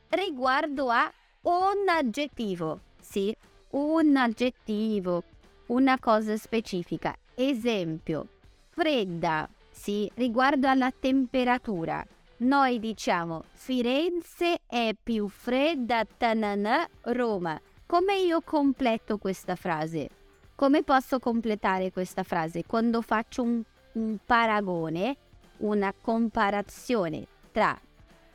riguardo 0.09 0.89
a 0.89 1.11
un 1.43 1.87
aggettivo, 1.87 2.79
sì, 2.99 3.35
un 3.71 4.15
aggettivo, 4.17 5.23
una 5.67 5.97
cosa 5.99 6.35
specifica. 6.35 7.15
Esempio, 7.35 8.27
fredda, 8.69 9.49
sì, 9.69 10.11
riguardo 10.15 10.67
alla 10.67 10.91
temperatura. 10.91 12.05
Noi 12.37 12.79
diciamo 12.79 13.43
Firenze 13.51 14.61
è 14.65 14.95
più 15.01 15.27
fredda 15.27 16.05
tanana 16.05 16.87
Roma. 17.01 17.59
Come 17.85 18.19
io 18.19 18.41
completo 18.41 19.17
questa 19.17 19.55
frase? 19.55 20.09
Come 20.55 20.83
posso 20.83 21.19
completare 21.19 21.91
questa 21.91 22.23
frase? 22.23 22.63
Quando 22.65 23.01
faccio 23.01 23.43
un, 23.43 23.61
un 23.93 24.17
paragone, 24.25 25.17
una 25.57 25.93
comparazione 25.99 27.25
tra 27.51 27.79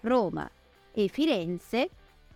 Roma 0.01 0.49
e 0.93 1.09
Firenze 1.09 1.91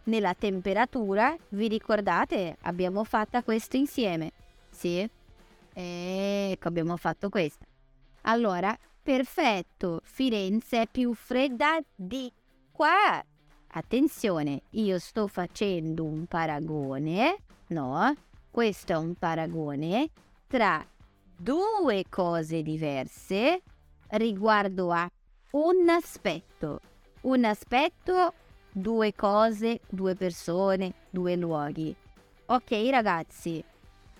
nella 0.04 0.34
temperatura, 0.34 1.36
vi 1.50 1.68
ricordate? 1.68 2.56
Abbiamo 2.62 3.04
fatto 3.04 3.40
questo 3.42 3.76
insieme. 3.76 4.32
Sì? 4.70 5.08
Ecco, 5.82 6.68
abbiamo 6.68 6.96
fatto 6.96 7.28
questo. 7.28 7.64
Allora, 8.22 8.76
perfetto, 9.02 10.00
Firenze 10.04 10.82
è 10.82 10.86
più 10.86 11.14
fredda 11.14 11.78
di 11.94 12.30
qua. 12.70 13.24
Attenzione, 13.72 14.62
io 14.70 14.98
sto 14.98 15.26
facendo 15.26 16.04
un 16.04 16.26
paragone, 16.26 17.36
no? 17.68 18.14
questo 18.50 18.92
è 18.92 18.96
un 18.96 19.14
paragone 19.14 20.10
tra 20.48 20.84
due 21.36 22.04
cose 22.08 22.62
diverse 22.62 23.62
riguardo 24.08 24.90
a 24.90 25.08
un 25.52 25.88
aspetto. 25.88 26.80
Un 27.22 27.44
aspetto, 27.44 28.34
due 28.72 29.14
cose, 29.14 29.80
due 29.88 30.14
persone, 30.14 30.94
due 31.10 31.36
luoghi. 31.36 31.94
Ok 32.46 32.88
ragazzi, 32.90 33.62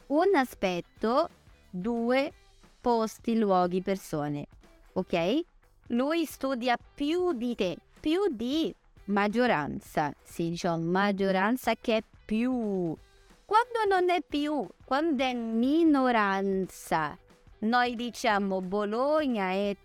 un 0.08 0.34
aspetto, 0.34 1.28
due 1.70 2.32
posti, 2.80 3.38
luoghi, 3.38 3.80
persone. 3.82 4.46
Ok? 4.92 5.40
Lui 5.88 6.24
studia 6.26 6.76
più 6.94 7.32
di 7.32 7.54
te, 7.54 7.76
più 8.00 8.28
di 8.30 8.74
maggioranza. 9.06 10.12
Si 10.22 10.50
dice 10.50 10.76
maggioranza 10.76 11.74
che 11.74 11.96
è 11.98 12.02
più. 12.24 12.96
Quando 13.44 13.84
non 13.88 14.10
è 14.10 14.22
più, 14.26 14.66
quando 14.84 15.24
è 15.24 15.34
minoranza, 15.34 17.18
noi 17.60 17.96
diciamo 17.96 18.60
Bologna 18.60 19.50
è 19.50 19.76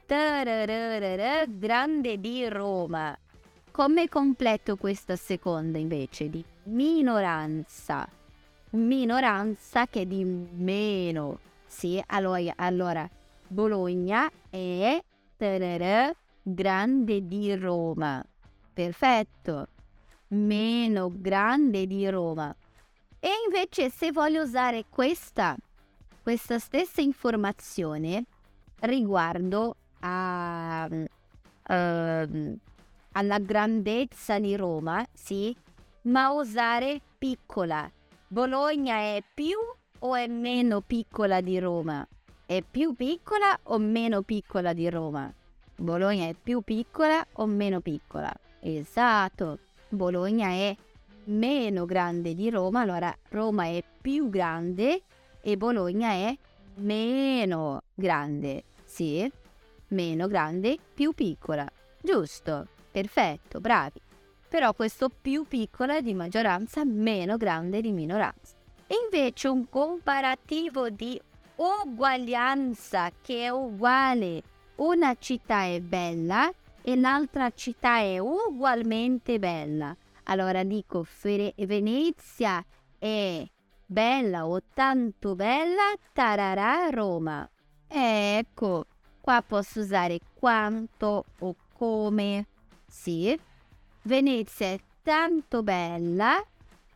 grande 1.49 2.19
di 2.19 2.47
Roma. 2.47 3.17
Come 3.71 4.07
completo 4.07 4.77
questa 4.77 5.15
seconda 5.15 5.77
invece 5.79 6.29
di 6.29 6.45
minoranza? 6.63 8.07
Minoranza 8.69 9.87
che 9.87 10.07
di 10.07 10.23
meno. 10.23 11.39
Sì, 11.75 12.01
allora, 12.07 12.53
allora 12.55 13.09
Bologna 13.49 14.31
è 14.49 15.03
grande 16.41 17.27
di 17.27 17.53
Roma. 17.53 18.23
Perfetto. 18.73 19.67
Meno 20.29 21.11
grande 21.13 21.85
di 21.85 22.09
Roma. 22.09 22.55
E 23.19 23.29
invece 23.45 23.89
se 23.89 24.13
voglio 24.13 24.43
usare 24.43 24.85
questa, 24.89 25.53
questa 26.23 26.59
stessa 26.59 27.01
informazione 27.01 28.23
riguardo 28.79 29.75
a, 29.99 30.87
uh, 30.89 32.59
alla 33.11 33.39
grandezza 33.39 34.39
di 34.39 34.55
Roma, 34.55 35.05
sì, 35.11 35.53
ma 36.03 36.31
usare 36.31 37.01
piccola. 37.17 37.91
Bologna 38.29 38.95
è 38.95 39.21
più 39.33 39.57
o 39.99 40.15
è 40.15 40.27
meno 40.27 40.81
piccola 40.81 41.41
di 41.41 41.59
Roma? 41.59 42.05
È 42.45 42.61
più 42.61 42.93
piccola 42.93 43.57
o 43.63 43.77
meno 43.77 44.21
piccola 44.21 44.73
di 44.73 44.89
Roma? 44.89 45.33
Bologna 45.75 46.27
è 46.27 46.35
più 46.41 46.61
piccola 46.61 47.25
o 47.33 47.45
meno 47.45 47.81
piccola? 47.81 48.31
Esatto, 48.59 49.59
Bologna 49.89 50.49
è 50.49 50.75
meno 51.25 51.85
grande 51.85 52.33
di 52.33 52.49
Roma, 52.49 52.81
allora 52.81 53.15
Roma 53.29 53.65
è 53.65 53.83
più 54.01 54.29
grande 54.29 55.01
e 55.41 55.57
Bologna 55.57 56.09
è 56.11 56.37
meno 56.75 57.81
grande. 57.93 58.63
Sì, 58.83 59.29
meno 59.89 60.27
grande, 60.27 60.77
più 60.93 61.13
piccola. 61.13 61.69
Giusto, 62.01 62.67
perfetto, 62.91 63.59
bravi. 63.59 64.01
Però 64.47 64.73
questo 64.73 65.09
più 65.09 65.45
piccola 65.47 65.97
è 65.97 66.01
di 66.01 66.13
maggioranza, 66.13 66.85
meno 66.85 67.35
grande 67.37 67.81
di 67.81 67.91
minoranza. 67.91 68.54
Invece 68.87 69.47
un 69.47 69.67
comparativo 69.67 70.89
di 70.89 71.19
uguaglianza 71.55 73.11
che 73.21 73.45
è 73.45 73.49
uguale. 73.49 74.43
Una 74.75 75.15
città 75.17 75.63
è 75.63 75.79
bella 75.79 76.51
e 76.81 76.95
l'altra 76.95 77.49
città 77.51 77.97
è 77.99 78.19
ugualmente 78.19 79.39
bella. 79.39 79.95
Allora 80.25 80.63
dico 80.63 81.03
Fere- 81.03 81.53
Venezia 81.57 82.63
è 82.99 83.43
bella 83.85 84.45
o 84.45 84.61
tanto 84.73 85.35
bella, 85.35 85.93
tararà 86.13 86.89
Roma. 86.89 87.49
Ecco, 87.87 88.85
qua 89.21 89.41
posso 89.41 89.79
usare 89.79 90.19
quanto 90.33 91.25
o 91.39 91.55
come. 91.73 92.47
Sì, 92.87 93.37
Venezia 94.03 94.67
è 94.67 94.79
tanto 95.01 95.63
bella 95.63 96.43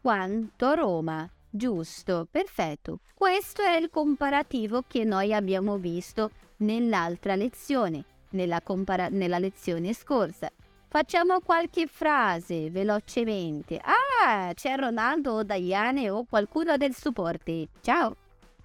quanto 0.01 0.73
Roma. 0.73 1.29
Giusto, 1.51 2.27
perfetto. 2.29 2.99
Questo 3.15 3.63
è 3.63 3.75
il 3.75 3.89
comparativo 3.89 4.83
che 4.87 5.03
noi 5.03 5.33
abbiamo 5.33 5.77
visto 5.77 6.29
nell'altra 6.57 7.35
lezione, 7.35 8.03
nella, 8.31 8.61
compara- 8.61 9.09
nella 9.09 9.39
lezione 9.39 9.93
scorsa. 9.93 10.51
Facciamo 10.87 11.39
qualche 11.39 11.87
frase 11.87 12.69
velocemente. 12.69 13.79
Ah, 13.83 14.53
c'è 14.53 14.75
Ronaldo 14.75 15.31
o 15.33 15.43
Diane 15.43 16.09
o 16.09 16.23
qualcuno 16.25 16.77
del 16.77 16.93
supporto. 16.93 17.67
Ciao. 17.81 18.15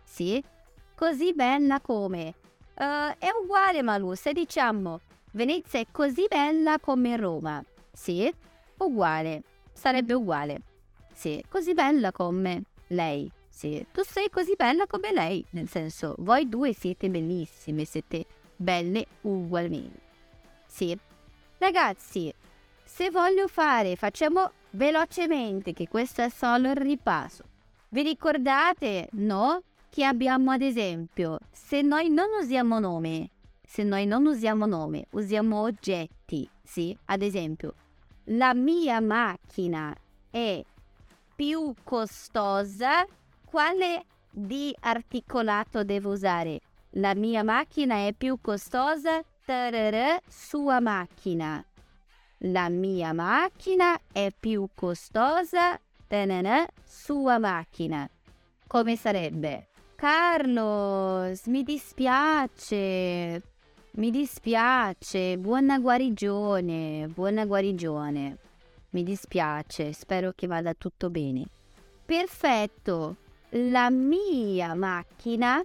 Sì? 0.02 0.42
Così 0.94 1.32
bella 1.32 1.80
come? 1.80 2.34
Uh, 2.76 3.16
è 3.18 3.28
uguale 3.42 3.82
Malu, 3.82 4.14
se 4.14 4.32
diciamo 4.32 5.00
Venezia 5.32 5.80
è 5.80 5.86
così 5.90 6.26
bella 6.28 6.78
come 6.78 7.16
Roma. 7.16 7.62
Sì? 7.92 8.32
Uguale. 8.78 9.42
Sarebbe 9.72 10.12
uguale. 10.12 10.60
Sì, 11.12 11.42
così 11.48 11.74
bella 11.74 12.12
come 12.12 12.64
lei. 12.94 13.30
Sì, 13.48 13.84
tu 13.92 14.02
sei 14.02 14.30
così 14.30 14.54
bella 14.56 14.86
come 14.86 15.12
lei. 15.12 15.44
Nel 15.50 15.68
senso, 15.68 16.14
voi 16.18 16.48
due 16.48 16.72
siete 16.72 17.10
bellissime, 17.10 17.84
siete 17.84 18.24
belle 18.56 19.06
ugualmente. 19.22 20.00
Sì, 20.66 20.98
Ragazzi, 21.64 22.30
se 22.84 23.10
voglio 23.10 23.48
fare, 23.48 23.96
facciamo 23.96 24.50
velocemente 24.72 25.72
che 25.72 25.88
questo 25.88 26.20
è 26.20 26.28
solo 26.28 26.68
il 26.68 26.76
ripasso. 26.76 27.44
Vi 27.88 28.02
ricordate, 28.02 29.08
no? 29.12 29.62
Che 29.88 30.04
abbiamo 30.04 30.50
ad 30.50 30.60
esempio, 30.60 31.38
se 31.50 31.80
noi 31.80 32.10
non 32.10 32.26
usiamo 32.38 32.80
nome, 32.80 33.30
se 33.64 33.82
noi 33.82 34.04
non 34.04 34.26
usiamo 34.26 34.66
nome, 34.66 35.06
usiamo 35.12 35.62
oggetti, 35.62 36.46
sì? 36.62 36.94
Ad 37.06 37.22
esempio, 37.22 37.74
la 38.24 38.52
mia 38.52 39.00
macchina 39.00 39.96
è 40.28 40.62
più 41.34 41.74
costosa, 41.82 43.06
quale 43.44 44.04
di 44.30 44.74
articolato 44.80 45.84
devo 45.84 46.12
usare? 46.12 46.60
La 46.96 47.14
mia 47.14 47.42
macchina 47.42 48.06
è 48.06 48.12
più 48.16 48.38
costosa 48.40 49.22
tararà, 49.44 50.20
sua 50.26 50.80
macchina. 50.80 51.64
La 52.38 52.68
mia 52.68 53.12
macchina 53.12 53.98
è 54.12 54.30
più 54.38 54.68
costosa, 54.74 55.78
tanana, 56.06 56.66
sua 56.84 57.38
macchina. 57.38 58.08
Come 58.66 58.96
sarebbe? 58.96 59.68
Carlos, 59.94 61.46
mi 61.46 61.62
dispiace, 61.62 63.42
mi 63.92 64.10
dispiace, 64.10 65.38
buona 65.38 65.78
guarigione, 65.78 67.08
buona 67.14 67.46
guarigione. 67.46 68.38
Mi 68.94 69.02
dispiace, 69.02 69.92
spero 69.92 70.32
che 70.36 70.46
vada 70.46 70.72
tutto 70.72 71.10
bene. 71.10 71.44
Perfetto, 72.04 73.16
la 73.50 73.90
mia 73.90 74.74
macchina 74.74 75.60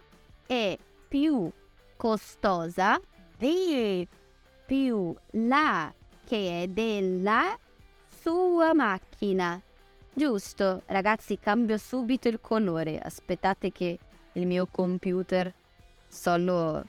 è 0.47 0.75
più 1.07 1.47
costosa 1.95 2.99
V 3.37 4.07
più 4.65 5.15
la 5.31 5.93
che 6.25 6.63
è 6.63 6.67
della 6.67 7.55
sua 8.19 8.73
macchina. 8.73 9.61
Giusto, 10.11 10.81
ragazzi, 10.87 11.37
cambio 11.37 11.77
subito 11.77 12.27
il 12.27 12.41
colore. 12.41 12.99
Aspettate 12.99 13.71
che 13.71 13.99
il 14.33 14.47
mio 14.47 14.67
computer 14.69 15.53
solo 16.07 16.83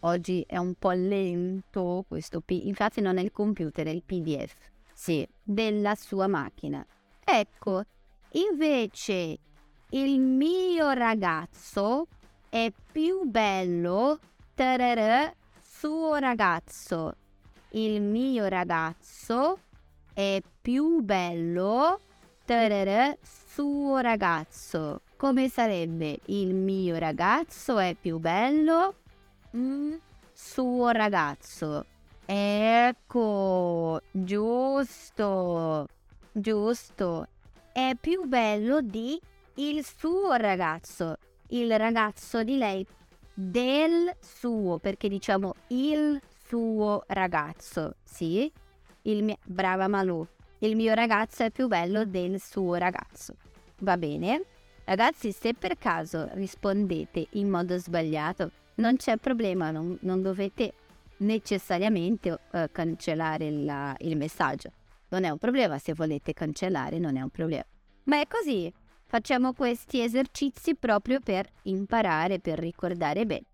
oggi 0.00 0.44
è 0.46 0.58
un 0.58 0.74
po' 0.78 0.90
lento 0.90 2.04
questo 2.06 2.40
P. 2.40 2.60
Infatti 2.64 3.00
non 3.00 3.16
è 3.16 3.22
il 3.22 3.32
computer, 3.32 3.86
è 3.86 3.90
il 3.90 4.02
PDF. 4.02 4.54
Sì, 5.00 5.24
della 5.44 5.94
sua 5.94 6.26
macchina. 6.26 6.84
Ecco, 7.22 7.84
invece 8.32 9.38
il 9.90 10.18
mio 10.18 10.90
ragazzo 10.90 12.08
è 12.48 12.72
più 12.90 13.22
bello 13.22 14.18
tararà, 14.56 15.32
suo 15.62 16.16
ragazzo. 16.16 17.14
Il 17.70 18.02
mio 18.02 18.48
ragazzo 18.48 19.60
è 20.12 20.42
più 20.60 21.00
bello 21.00 22.00
tararà, 22.44 23.16
suo 23.22 23.98
ragazzo. 23.98 25.02
Come 25.16 25.48
sarebbe? 25.48 26.18
Il 26.24 26.56
mio 26.56 26.98
ragazzo 26.98 27.78
è 27.78 27.94
più 27.94 28.18
bello 28.18 28.96
mm, 29.56 29.94
suo 30.32 30.88
ragazzo. 30.88 31.86
Ecco, 32.30 34.02
giusto, 34.10 35.88
giusto. 36.30 37.26
È 37.72 37.92
più 37.98 38.26
bello 38.26 38.82
di 38.82 39.18
il 39.54 39.82
suo 39.82 40.34
ragazzo. 40.34 41.16
Il 41.48 41.74
ragazzo 41.78 42.44
di 42.44 42.58
lei 42.58 42.86
del 43.32 44.14
suo, 44.20 44.76
perché 44.76 45.08
diciamo 45.08 45.54
il 45.68 46.20
suo 46.46 47.04
ragazzo, 47.06 47.94
sì? 48.04 48.52
Il 49.02 49.24
mio, 49.24 49.38
brava 49.46 49.88
Malù, 49.88 50.26
il 50.58 50.76
mio 50.76 50.92
ragazzo 50.92 51.44
è 51.44 51.50
più 51.50 51.66
bello 51.66 52.04
del 52.04 52.38
suo 52.42 52.74
ragazzo. 52.74 53.36
Va 53.78 53.96
bene? 53.96 54.44
Ragazzi, 54.84 55.32
se 55.32 55.54
per 55.54 55.78
caso 55.78 56.28
rispondete 56.34 57.26
in 57.30 57.48
modo 57.48 57.78
sbagliato, 57.78 58.50
non 58.74 58.96
c'è 58.96 59.16
problema, 59.16 59.70
non, 59.70 59.96
non 60.02 60.20
dovete 60.20 60.74
necessariamente 61.18 62.30
uh, 62.30 62.38
cancellare 62.70 63.50
la, 63.50 63.94
il 64.00 64.16
messaggio. 64.16 64.70
Non 65.08 65.24
è 65.24 65.30
un 65.30 65.38
problema, 65.38 65.78
se 65.78 65.94
volete 65.94 66.32
cancellare 66.32 66.98
non 66.98 67.16
è 67.16 67.22
un 67.22 67.30
problema. 67.30 67.64
Ma 68.04 68.20
è 68.20 68.26
così, 68.26 68.72
facciamo 69.06 69.52
questi 69.52 70.02
esercizi 70.02 70.74
proprio 70.74 71.20
per 71.20 71.48
imparare, 71.62 72.40
per 72.40 72.58
ricordare 72.58 73.24
bene, 73.24 73.44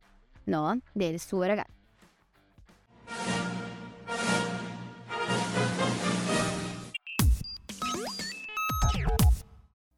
no? 0.44 0.78
Del 0.92 1.18
suo 1.20 1.42
ragazzo. 1.42 1.72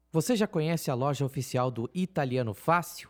Você 0.09 0.35
já 0.35 0.47
conhece 0.47 0.89
a 0.89 0.95
loja 0.95 1.25
oficial 1.25 1.71
do 1.71 1.89
Italiano 1.93 2.51
Fácil? 2.53 3.09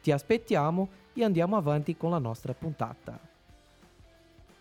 Ti 0.00 0.10
aspettiamo 0.12 0.88
e 1.14 1.24
andiamo 1.24 1.56
avanti 1.56 1.96
con 1.96 2.10
la 2.10 2.18
nostra 2.18 2.54
puntata. 2.54 3.18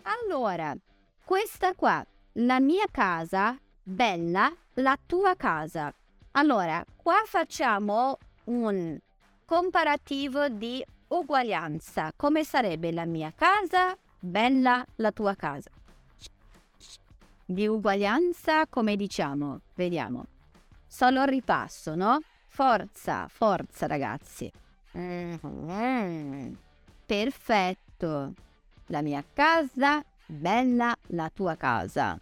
Allora, 0.04 0.76
questa 1.24 1.74
qua, 1.74 2.06
la 2.34 2.60
mia 2.60 2.86
casa, 2.90 3.58
bella, 3.84 4.54
la 4.76 4.98
tua 5.06 5.36
casa. 5.36 5.94
Allora, 6.32 6.84
qua 6.96 7.24
facciamo 7.26 8.18
un 8.46 8.98
comparativo 9.46 10.50
di 10.50 10.84
uguaglianza. 11.08 12.12
Come 12.16 12.44
sarebbe 12.44 12.92
la 12.92 13.06
mia 13.06 13.34
casa, 13.36 13.98
bella, 14.20 14.86
la 14.96 15.12
tua 15.12 15.36
casa. 15.36 15.70
Di 17.46 17.68
uguaglianza, 17.68 18.68
come 18.68 18.96
diciamo? 18.96 19.62
Vediamo. 19.76 20.26
Solo 20.86 21.24
ripasso, 21.24 21.96
no? 21.96 22.20
Forza, 22.48 23.28
forza 23.28 23.88
ragazzi. 23.88 24.52
Perfetto. 27.06 28.34
La 28.88 29.02
mia 29.02 29.24
casa, 29.32 30.04
bella 30.26 30.96
la 31.08 31.30
tua 31.30 31.56
casa. 31.56 32.18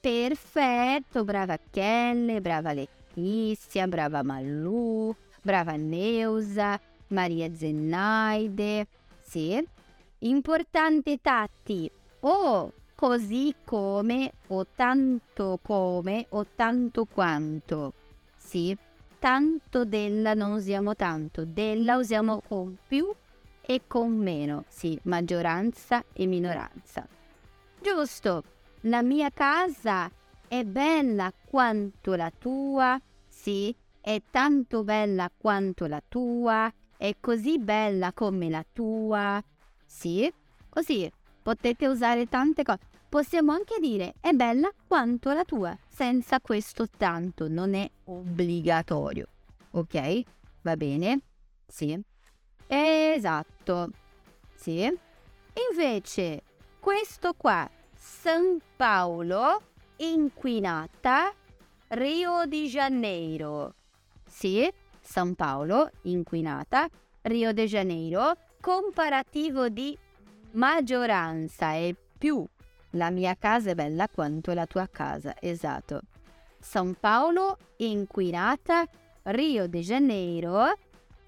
Perfetto, 0.00 1.24
brava 1.24 1.58
Kelle, 1.70 2.40
brava 2.40 2.72
Letizia, 2.72 3.86
brava 3.86 4.22
Malù, 4.22 5.14
brava 5.42 5.76
Neusa, 5.76 6.78
Maria 7.08 7.54
Zennaide. 7.54 8.86
Sì. 9.22 9.66
Importante 10.18 11.18
Tatti. 11.22 11.90
Oh, 12.20 12.72
così 12.94 13.54
come, 13.64 14.32
o 14.48 14.66
tanto 14.66 15.58
come, 15.62 16.26
o 16.30 16.46
tanto 16.54 17.06
quanto. 17.06 17.94
Sì 18.36 18.76
tanto 19.20 19.84
della 19.84 20.32
non 20.32 20.52
usiamo 20.52 20.96
tanto, 20.96 21.44
della 21.44 21.96
usiamo 21.96 22.42
con 22.48 22.76
più 22.88 23.14
e 23.60 23.82
con 23.86 24.16
meno, 24.16 24.64
sì, 24.66 24.98
maggioranza 25.04 26.02
e 26.14 26.26
minoranza. 26.26 27.06
Giusto, 27.80 28.42
la 28.84 29.02
mia 29.02 29.30
casa 29.30 30.10
è 30.48 30.64
bella 30.64 31.32
quanto 31.44 32.14
la 32.14 32.32
tua, 32.36 32.98
sì, 33.28 33.72
è 34.00 34.22
tanto 34.30 34.82
bella 34.84 35.30
quanto 35.36 35.86
la 35.86 36.02
tua, 36.08 36.72
è 36.96 37.14
così 37.20 37.58
bella 37.58 38.12
come 38.12 38.48
la 38.48 38.64
tua, 38.72 39.40
sì, 39.84 40.32
così. 40.68 41.12
Potete 41.42 41.86
usare 41.86 42.26
tante 42.26 42.62
cose. 42.62 42.80
Possiamo 43.10 43.50
anche 43.50 43.80
dire 43.80 44.14
è 44.20 44.30
bella 44.30 44.70
quanto 44.86 45.32
la 45.32 45.42
tua, 45.44 45.76
senza 45.88 46.40
questo 46.40 46.86
tanto, 46.88 47.48
non 47.48 47.74
è 47.74 47.90
obbligatorio. 48.04 49.26
Ok? 49.72 50.22
Va 50.62 50.76
bene? 50.76 51.20
Sì. 51.66 52.00
Esatto. 52.68 53.90
Sì. 54.54 54.88
Invece, 55.72 56.42
questo 56.78 57.34
qua, 57.36 57.68
San 57.96 58.60
Paolo, 58.76 59.60
inquinata, 59.96 61.34
Rio 61.88 62.44
di 62.46 62.68
Janeiro. 62.68 63.74
Sì, 64.24 64.72
San 65.00 65.34
Paolo, 65.34 65.90
inquinata, 66.02 66.88
Rio 67.22 67.52
de 67.52 67.66
Janeiro, 67.66 68.34
comparativo 68.60 69.68
di 69.68 69.98
maggioranza 70.52 71.72
è 71.72 71.92
più 72.16 72.46
la 72.90 73.10
mia 73.10 73.36
casa 73.38 73.70
è 73.70 73.74
bella 73.74 74.08
quanto 74.08 74.52
la 74.52 74.66
tua 74.66 74.88
casa, 74.90 75.34
esatto. 75.40 76.02
San 76.58 76.94
Paolo 76.98 77.56
inquinata, 77.76 78.86
Rio 79.22 79.66
de 79.68 79.80
Janeiro 79.80 80.76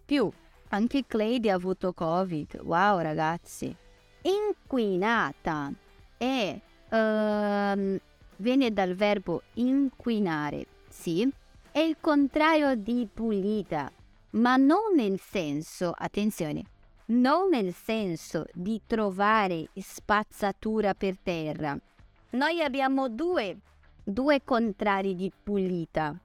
più 0.04 0.30
anche 0.68 1.04
Clay 1.06 1.48
ha 1.48 1.54
avuto 1.54 1.92
Covid. 1.92 2.60
Wow 2.62 3.00
ragazzi. 3.00 3.74
Inquinata 4.22 5.72
è 6.16 6.60
um, 6.90 7.98
viene 8.36 8.72
dal 8.72 8.94
verbo 8.94 9.42
inquinare, 9.54 10.66
sì, 10.88 11.28
è 11.70 11.78
il 11.78 11.96
contrario 12.00 12.74
di 12.74 13.08
pulita, 13.12 13.90
ma 14.30 14.56
non 14.56 14.94
nel 14.94 15.18
senso, 15.20 15.92
attenzione, 15.96 16.64
non 17.12 17.50
nel 17.50 17.74
senso 17.74 18.46
di 18.52 18.80
trovare 18.86 19.68
spazzatura 19.74 20.94
per 20.94 21.16
terra. 21.22 21.76
Noi 22.30 22.62
abbiamo 22.62 23.08
due, 23.08 23.58
due 24.02 24.42
contrari 24.42 25.14
di 25.14 25.30
pulita. 25.42 26.18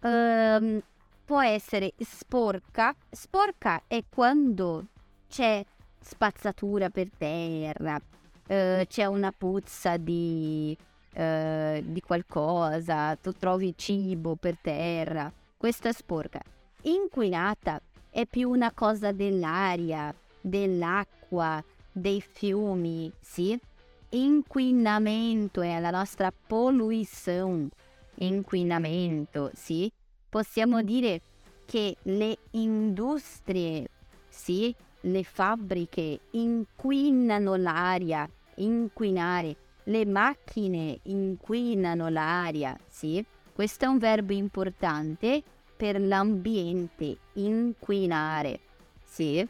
Um, 0.00 0.80
può 1.24 1.42
essere 1.42 1.92
sporca. 1.98 2.94
Sporca 3.10 3.82
è 3.86 4.02
quando 4.08 4.86
c'è 5.28 5.64
spazzatura 6.00 6.88
per 6.90 7.08
terra, 7.16 7.94
uh, 7.96 8.84
c'è 8.86 9.04
una 9.04 9.32
puzza 9.32 9.96
di, 9.96 10.76
uh, 11.14 11.80
di 11.82 12.00
qualcosa, 12.00 13.14
tu 13.16 13.32
trovi 13.32 13.74
cibo 13.76 14.34
per 14.34 14.56
terra. 14.60 15.32
Questa 15.56 15.88
è 15.88 15.92
sporca. 15.92 16.40
Inquinata 16.82 17.80
è 18.16 18.24
più 18.24 18.48
una 18.48 18.72
cosa 18.72 19.12
dell'aria, 19.12 20.14
dell'acqua, 20.40 21.62
dei 21.92 22.22
fiumi, 22.22 23.12
sì? 23.20 23.60
Inquinamento 24.08 25.60
è 25.60 25.78
la 25.78 25.90
nostra 25.90 26.32
poluição. 26.32 27.68
Inquinamento, 28.14 29.50
sì? 29.52 29.92
Possiamo 30.30 30.80
dire 30.82 31.20
che 31.66 31.98
le 32.04 32.38
industrie, 32.52 33.86
sì? 34.30 34.74
Le 35.00 35.22
fabbriche 35.22 36.20
inquinano 36.30 37.54
l'aria, 37.56 38.26
inquinare. 38.54 39.56
Le 39.84 40.06
macchine 40.06 41.00
inquinano 41.02 42.08
l'aria, 42.08 42.78
sì? 42.88 43.22
Questo 43.52 43.84
è 43.84 43.88
un 43.88 43.98
verbo 43.98 44.32
importante 44.32 45.42
per 45.76 46.00
l'ambiente, 46.00 47.16
inquinare. 47.34 48.60
Sì. 49.04 49.46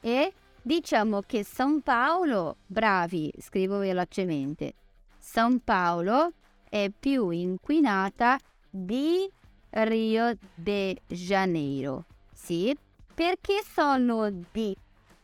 E 0.00 0.32
diciamo 0.62 1.22
che 1.22 1.44
San 1.44 1.80
Paolo, 1.82 2.56
bravi, 2.66 3.32
scrivo 3.38 3.78
velocemente, 3.78 4.74
San 5.18 5.60
Paolo 5.62 6.32
è 6.68 6.90
più 6.96 7.30
inquinata 7.30 8.38
di 8.70 9.28
Rio 9.70 10.36
de 10.54 11.00
Janeiro. 11.06 12.04
Sì, 12.32 12.76
perché 13.14 13.62
solo 13.64 14.30
di? 14.52 14.76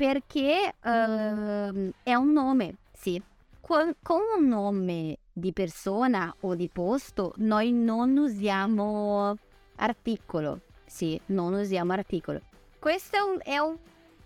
perché 0.02 0.74
ehm, 0.82 1.92
è 2.02 2.14
un 2.14 2.32
nome, 2.32 2.76
sì. 2.92 3.22
Con, 3.60 3.94
con 4.02 4.18
un 4.36 4.48
nome 4.48 5.18
di 5.32 5.52
persona 5.52 6.34
o 6.40 6.56
di 6.56 6.68
posto 6.68 7.32
noi 7.36 7.70
non 7.70 8.16
usiamo 8.16 9.36
articolo, 9.82 10.60
sì, 10.84 11.20
non 11.26 11.52
usiamo 11.54 11.92
articolo. 11.92 12.40
Questo 12.78 13.16
è 13.16 13.20
un, 13.20 13.38
è 13.42 13.58
un, 13.58 13.76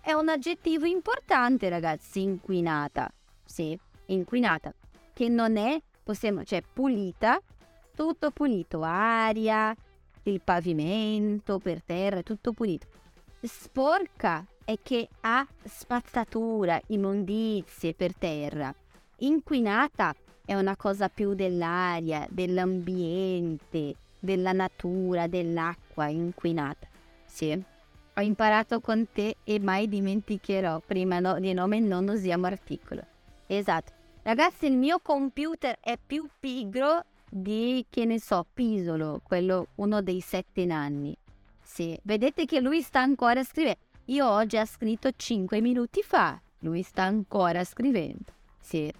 è 0.01 0.13
un 0.13 0.29
aggettivo 0.29 0.85
importante, 0.85 1.69
ragazzi, 1.69 2.21
inquinata, 2.21 3.11
sì, 3.43 3.77
inquinata, 4.07 4.73
che 5.13 5.29
non 5.29 5.57
è, 5.57 5.81
possiamo, 6.03 6.43
cioè 6.43 6.61
pulita, 6.61 7.41
tutto 7.95 8.31
pulito, 8.31 8.81
aria, 8.83 9.75
il 10.23 10.41
pavimento, 10.43 11.57
per 11.57 11.81
terra, 11.83 12.21
tutto 12.21 12.51
pulito. 12.51 12.87
Sporca 13.41 14.45
è 14.63 14.77
che 14.81 15.07
ha 15.21 15.47
spazzatura, 15.63 16.79
immondizie 16.87 17.93
per 17.93 18.15
terra. 18.15 18.73
Inquinata 19.19 20.13
è 20.45 20.53
una 20.53 20.75
cosa 20.75 21.09
più 21.09 21.33
dell'aria, 21.33 22.27
dell'ambiente, 22.29 23.95
della 24.19 24.51
natura, 24.51 25.27
dell'acqua 25.27 26.07
inquinata. 26.07 26.87
Sì. 27.25 27.63
Ho 28.15 28.21
imparato 28.21 28.79
con 28.79 29.07
te 29.11 29.37
e 29.43 29.59
mai 29.59 29.87
dimenticherò. 29.87 30.81
Prima 30.85 31.19
no, 31.19 31.39
di 31.39 31.53
nome 31.53 31.79
non 31.79 32.07
usiamo 32.07 32.47
articolo. 32.47 33.05
Esatto. 33.45 33.93
Ragazzi, 34.23 34.65
il 34.65 34.75
mio 34.75 34.99
computer 34.99 35.77
è 35.79 35.97
più 36.03 36.27
pigro 36.39 37.03
di, 37.29 37.85
che 37.89 38.05
ne 38.05 38.19
so, 38.19 38.45
Pisolo, 38.51 39.21
quello 39.23 39.67
uno 39.75 40.01
dei 40.01 40.19
sette 40.19 40.65
nani. 40.65 41.15
Sì, 41.61 41.97
vedete 42.03 42.45
che 42.45 42.59
lui 42.59 42.81
sta 42.81 43.01
ancora 43.01 43.43
scrivendo. 43.43 43.79
Io 44.05 44.25
ho 44.25 44.45
già 44.45 44.65
scritto 44.65 45.11
5 45.15 45.61
minuti 45.61 46.01
fa. 46.01 46.41
Lui 46.59 46.81
sta 46.81 47.03
ancora 47.03 47.63
scrivendo. 47.63 48.33
Sì, 48.59 48.91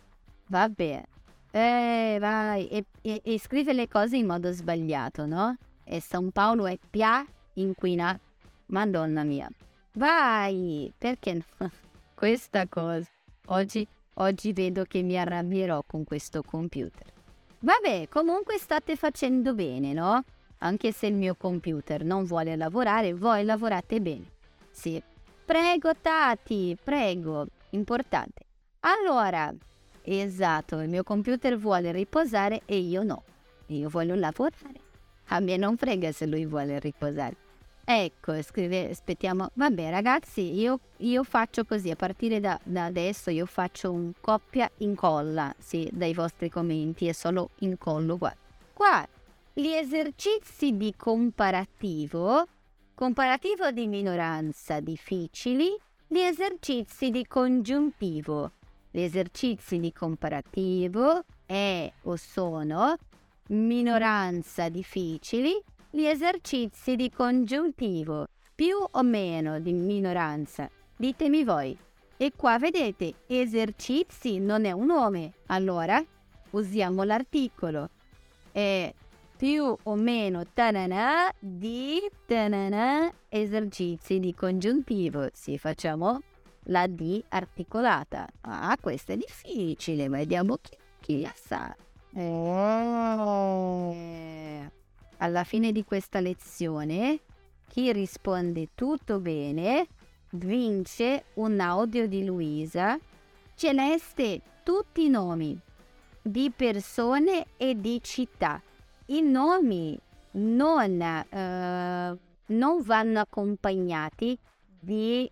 va 0.47 0.69
bene. 0.69 1.07
Eh, 1.57 2.19
vai. 2.19 2.67
E, 2.67 2.85
e, 3.01 3.21
e 3.23 3.39
scrive 3.39 3.73
le 3.73 3.87
cose 3.87 4.15
in 4.15 4.27
modo 4.27 4.51
sbagliato, 4.51 5.25
no? 5.25 5.57
E 5.83 5.99
San 5.99 6.29
Paolo 6.31 6.67
è 6.67 6.77
pia 6.87 7.25
inquina. 7.53 8.19
Madonna 8.67 9.23
mia. 9.23 9.49
Vai, 9.93 10.93
perché 10.95 11.33
no? 11.33 11.71
Questa 12.13 12.67
cosa. 12.67 13.09
Oggi, 13.47 13.87
oggi 14.15 14.53
vedo 14.53 14.83
che 14.83 15.01
mi 15.01 15.17
arrabbierò 15.17 15.83
con 15.87 16.03
questo 16.03 16.43
computer. 16.43 17.11
Vabbè, 17.59 18.07
comunque 18.07 18.59
state 18.59 18.95
facendo 18.95 19.55
bene, 19.55 19.93
no? 19.93 20.23
Anche 20.59 20.91
se 20.91 21.07
il 21.07 21.15
mio 21.15 21.33
computer 21.33 22.03
non 22.03 22.25
vuole 22.25 22.55
lavorare, 22.55 23.15
voi 23.15 23.43
lavorate 23.43 23.99
bene. 23.99 24.25
Sì. 24.69 25.01
Prego, 25.43 25.91
Tati, 25.99 26.77
prego. 26.83 27.47
Importante. 27.71 28.45
Allora, 28.81 29.51
esatto, 30.07 30.79
il 30.79 30.89
mio 30.89 31.03
computer 31.03 31.57
vuole 31.57 31.91
riposare 31.91 32.61
e 32.65 32.77
io 32.77 33.03
no. 33.03 33.23
Io 33.67 33.89
voglio 33.89 34.15
lavorare. 34.15 34.85
A 35.27 35.39
me 35.39 35.57
non 35.57 35.77
frega 35.77 36.11
se 36.11 36.25
lui 36.25 36.45
vuole 36.45 36.79
riposare. 36.79 37.35
Ecco, 37.83 38.41
scrive, 38.41 38.89
aspettiamo. 38.89 39.49
Vabbè, 39.53 39.89
ragazzi, 39.89 40.53
io, 40.53 40.79
io 40.97 41.23
faccio 41.23 41.65
così. 41.65 41.89
A 41.89 41.95
partire 41.95 42.39
da, 42.39 42.59
da, 42.63 42.85
adesso 42.85 43.29
io 43.29 43.45
faccio 43.45 43.91
un 43.91 44.11
coppia 44.19 44.69
incolla, 44.77 45.53
sì, 45.57 45.89
dai 45.91 46.13
vostri 46.13 46.49
commenti. 46.49 47.07
È 47.07 47.13
solo 47.13 47.51
incollo 47.59 48.17
qua. 48.17 48.35
Qua, 48.73 49.07
gli 49.53 49.67
esercizi 49.67 50.75
di 50.77 50.93
comparativo 50.95 52.47
comparativo 52.97 53.69
di 53.69 53.85
minoranza 53.85 54.79
difficili, 54.79 55.77
gli 56.07 56.17
esercizi 56.17 57.11
di 57.11 57.27
congiuntivo. 57.27 58.53
Gli 58.89 59.01
esercizi 59.01 59.79
di 59.79 59.91
comparativo 59.91 61.23
è 61.45 61.91
o 62.03 62.15
sono 62.15 62.95
minoranza 63.49 64.69
difficili, 64.69 65.61
gli 65.89 66.05
esercizi 66.05 66.95
di 66.95 67.09
congiuntivo 67.09 68.27
più 68.55 68.75
o 68.89 69.03
meno 69.03 69.59
di 69.59 69.73
minoranza. 69.73 70.69
Ditemi 70.95 71.43
voi. 71.43 71.77
E 72.17 72.31
qua 72.35 72.57
vedete, 72.57 73.13
esercizi 73.27 74.39
non 74.39 74.65
è 74.65 74.71
un 74.71 74.87
nome. 74.87 75.33
Allora 75.47 76.03
usiamo 76.51 77.03
l'articolo. 77.03 77.89
E 78.51 78.95
più 79.37 79.77
o 79.83 79.95
meno 79.95 80.43
tanana 80.51 81.31
di 81.37 82.01
tanana 82.25 83.13
esercizi 83.29 84.19
di 84.19 84.33
congiuntivo. 84.33 85.29
Sì, 85.31 85.59
facciamo 85.59 86.21
la 86.67 86.87
D 86.87 87.23
articolata. 87.29 88.27
Ah, 88.41 88.77
questo 88.79 89.11
è 89.11 89.17
difficile, 89.17 90.07
vediamo 90.07 90.57
chi, 90.57 90.77
chi 90.99 91.21
la 91.21 91.33
sa. 91.35 91.75
Eh, 92.13 92.31
alla 95.17 95.43
fine 95.43 95.71
di 95.71 95.83
questa 95.83 96.19
lezione, 96.19 97.19
chi 97.67 97.91
risponde 97.91 98.69
tutto 98.73 99.19
bene 99.19 99.87
vince 100.31 101.25
un 101.35 101.59
audio 101.59 102.07
di 102.07 102.23
Luisa. 102.25 102.97
Celeste, 103.55 104.41
tutti 104.63 105.05
i 105.05 105.09
nomi 105.09 105.59
di 106.21 106.51
persone 106.55 107.47
e 107.57 107.79
di 107.79 107.99
città 108.03 108.61
i 109.07 109.21
nomi 109.21 109.97
non, 110.31 111.01
eh, 111.01 112.17
non 112.47 112.81
vanno 112.81 113.19
accompagnati 113.19 114.37
di 114.79 115.29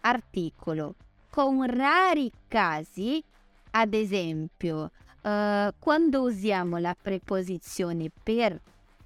articolo, 0.00 0.94
con 1.30 1.64
rari 1.66 2.30
casi, 2.48 3.22
ad 3.70 3.94
esempio, 3.94 4.90
eh, 5.22 5.72
quando 5.78 6.22
usiamo 6.22 6.78
la 6.78 6.96
preposizione 7.00 8.10
per, 8.22 8.60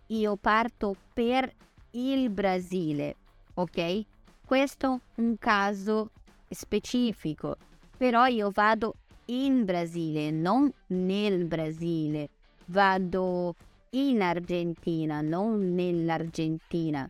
io 0.08 0.36
parto 0.36 0.96
per 1.12 1.52
il 1.92 2.30
Brasile, 2.30 3.16
ok? 3.54 4.04
Questo 4.44 5.00
è 5.14 5.20
un 5.20 5.36
caso 5.38 6.10
specifico, 6.48 7.56
però 7.96 8.26
io 8.26 8.50
vado 8.50 8.94
in 9.26 9.64
Brasile, 9.64 10.30
non 10.30 10.70
nel 10.88 11.44
Brasile, 11.46 12.28
vado 12.66 13.54
in 13.90 14.22
Argentina, 14.22 15.20
non 15.20 15.74
nell'Argentina. 15.74 17.08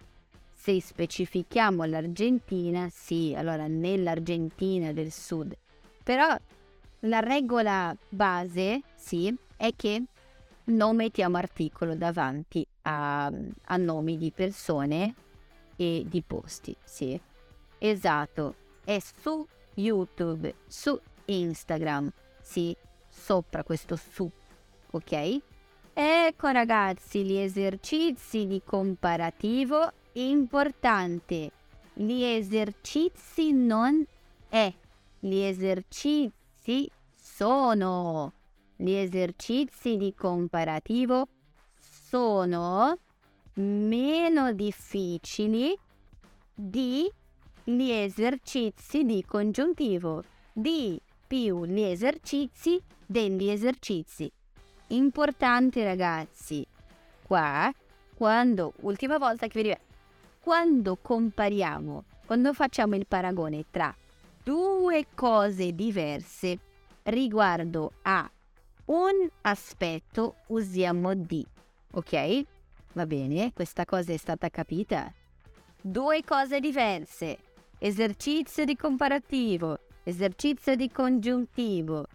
Se 0.62 0.80
specifichiamo 0.80 1.82
l'Argentina, 1.82 2.88
sì, 2.88 3.34
allora 3.36 3.66
nell'Argentina 3.66 4.92
del 4.92 5.10
sud. 5.10 5.56
Però 6.04 6.36
la 7.00 7.18
regola 7.18 7.92
base, 8.08 8.82
sì, 8.94 9.36
è 9.56 9.74
che 9.74 10.04
non 10.66 10.94
mettiamo 10.94 11.36
articolo 11.36 11.96
davanti 11.96 12.64
a, 12.82 13.24
a 13.26 13.76
nomi 13.76 14.16
di 14.16 14.30
persone 14.30 15.14
e 15.74 16.04
di 16.06 16.22
posti, 16.22 16.76
sì. 16.84 17.20
Esatto, 17.78 18.54
è 18.84 19.00
su 19.00 19.44
YouTube, 19.74 20.54
su 20.68 20.96
Instagram, 21.24 22.08
sì, 22.40 22.72
sopra 23.08 23.64
questo 23.64 23.96
su, 23.96 24.30
ok? 24.92 25.40
Ecco 25.92 26.48
ragazzi 26.50 27.24
gli 27.24 27.36
esercizi 27.36 28.46
di 28.46 28.62
comparativo 28.64 29.94
importante. 30.14 31.50
Gli 31.94 32.22
esercizi 32.22 33.52
non 33.52 34.04
è, 34.48 34.72
gli 35.18 35.38
esercizi 35.38 36.90
sono. 37.14 38.32
Gli 38.76 38.92
esercizi 38.92 39.96
di 39.96 40.12
comparativo 40.14 41.28
sono 41.78 42.98
meno 43.54 44.52
difficili 44.52 45.78
di 46.54 47.10
gli 47.64 47.90
esercizi 47.90 49.04
di 49.04 49.24
congiuntivo, 49.24 50.24
di 50.52 51.00
più 51.26 51.64
gli 51.64 51.80
esercizi 51.80 52.82
degli 53.06 53.48
esercizi 53.48 54.30
importante 54.92 55.84
ragazzi, 55.84 56.66
qua, 57.22 57.72
quando, 58.14 58.72
ultima 58.80 59.18
volta 59.18 59.46
che 59.46 59.62
vi 59.62 59.68
ripeto, 59.68 59.91
quando 60.42 60.98
compariamo, 61.00 62.04
quando 62.26 62.52
facciamo 62.52 62.96
il 62.96 63.06
paragone 63.06 63.64
tra 63.70 63.94
due 64.42 65.06
cose 65.14 65.72
diverse 65.72 66.58
riguardo 67.04 67.92
a 68.02 68.28
un 68.86 69.28
aspetto 69.42 70.34
usiamo 70.48 71.14
di, 71.14 71.46
ok? 71.92 72.44
Va 72.94 73.06
bene, 73.06 73.52
questa 73.52 73.84
cosa 73.84 74.12
è 74.12 74.16
stata 74.16 74.48
capita? 74.48 75.12
Due 75.80 76.24
cose 76.24 76.58
diverse, 76.58 77.38
esercizio 77.78 78.64
di 78.64 78.74
comparativo, 78.74 79.78
esercizio 80.02 80.74
di 80.74 80.90
congiuntivo, 80.90 82.08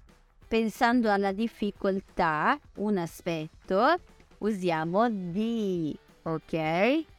pensando 0.45 1.09
alla 1.09 1.31
difficoltà, 1.31 2.59
un 2.75 2.97
aspetto, 2.97 3.95
usiamo 4.39 5.09
di, 5.09 5.97
ok? 6.23 7.15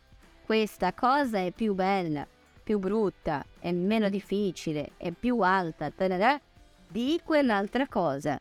Questa 0.49 0.95
cosa 0.95 1.41
è 1.41 1.51
più 1.53 1.75
bella 1.75 2.27
più 2.69 2.79
brutta, 2.79 3.45
è 3.59 3.71
meno 3.71 4.09
difficile, 4.09 4.93
è 4.97 5.11
più 5.11 5.41
alta, 5.41 5.91
tararà, 5.91 6.39
di 6.87 7.21
quell'altra 7.23 7.87
cosa. 7.87 8.41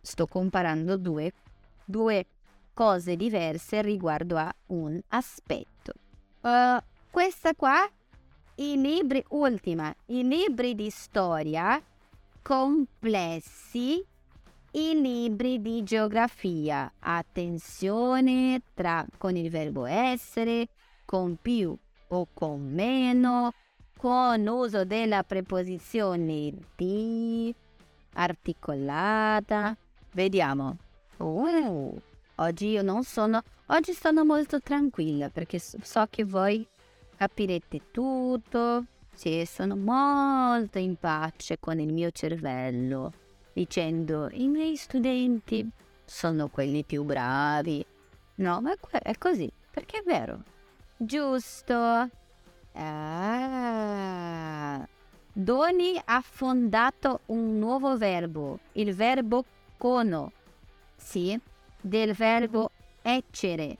Sto 0.00 0.26
comparando 0.26 0.96
due, 0.96 1.32
due 1.84 2.26
cose 2.74 3.14
diverse 3.14 3.82
riguardo 3.82 4.36
a 4.36 4.52
un 4.66 5.00
aspetto. 5.10 5.92
Uh, 6.40 6.80
questa 7.10 7.54
qua, 7.54 7.88
i 8.56 8.80
libri, 8.80 9.24
ultima, 9.30 9.94
i 10.06 10.26
libri 10.26 10.76
di 10.76 10.90
storia 10.90 11.80
complessi, 12.42 14.04
i 14.72 15.00
libri 15.00 15.60
di 15.60 15.82
geografia. 15.82 16.92
Attenzione 17.00 18.62
tra, 18.74 19.04
con 19.16 19.36
il 19.36 19.50
verbo 19.50 19.84
essere, 19.84 20.68
con 21.08 21.38
più 21.40 21.74
o 22.08 22.26
con 22.34 22.70
meno, 22.70 23.50
con 23.96 24.46
uso 24.46 24.84
della 24.84 25.22
preposizione 25.22 26.52
di 26.76 27.54
articolata. 28.12 29.74
Vediamo. 30.12 30.76
Uh, 31.16 31.98
oggi 32.34 32.68
io 32.68 32.82
non 32.82 33.04
sono, 33.04 33.42
oggi 33.68 33.94
sono 33.94 34.26
molto 34.26 34.60
tranquilla 34.60 35.30
perché 35.30 35.58
so 35.58 36.06
che 36.10 36.24
voi 36.24 36.66
capirete 37.16 37.90
tutto. 37.90 38.84
Sì, 39.14 39.46
sono 39.46 39.76
molto 39.76 40.78
in 40.78 40.96
pace 40.96 41.58
con 41.58 41.80
il 41.80 41.90
mio 41.90 42.10
cervello, 42.10 43.14
dicendo 43.54 44.28
i 44.32 44.46
miei 44.46 44.76
studenti 44.76 45.66
sono 46.04 46.48
quelli 46.48 46.84
più 46.84 47.02
bravi. 47.02 47.82
No, 48.34 48.60
ma 48.60 48.74
è 49.02 49.16
così, 49.16 49.50
perché 49.70 50.00
è 50.00 50.02
vero. 50.02 50.56
Giusto. 51.00 52.10
Ah. 52.72 54.08
Doni 55.32 56.00
ha 56.04 56.20
fondato 56.20 57.20
un 57.26 57.56
nuovo 57.56 57.96
verbo, 57.96 58.58
il 58.72 58.92
verbo 58.92 59.44
cono. 59.76 60.32
Sì, 60.96 61.40
del 61.80 62.14
verbo 62.14 62.72
eccere. 63.02 63.76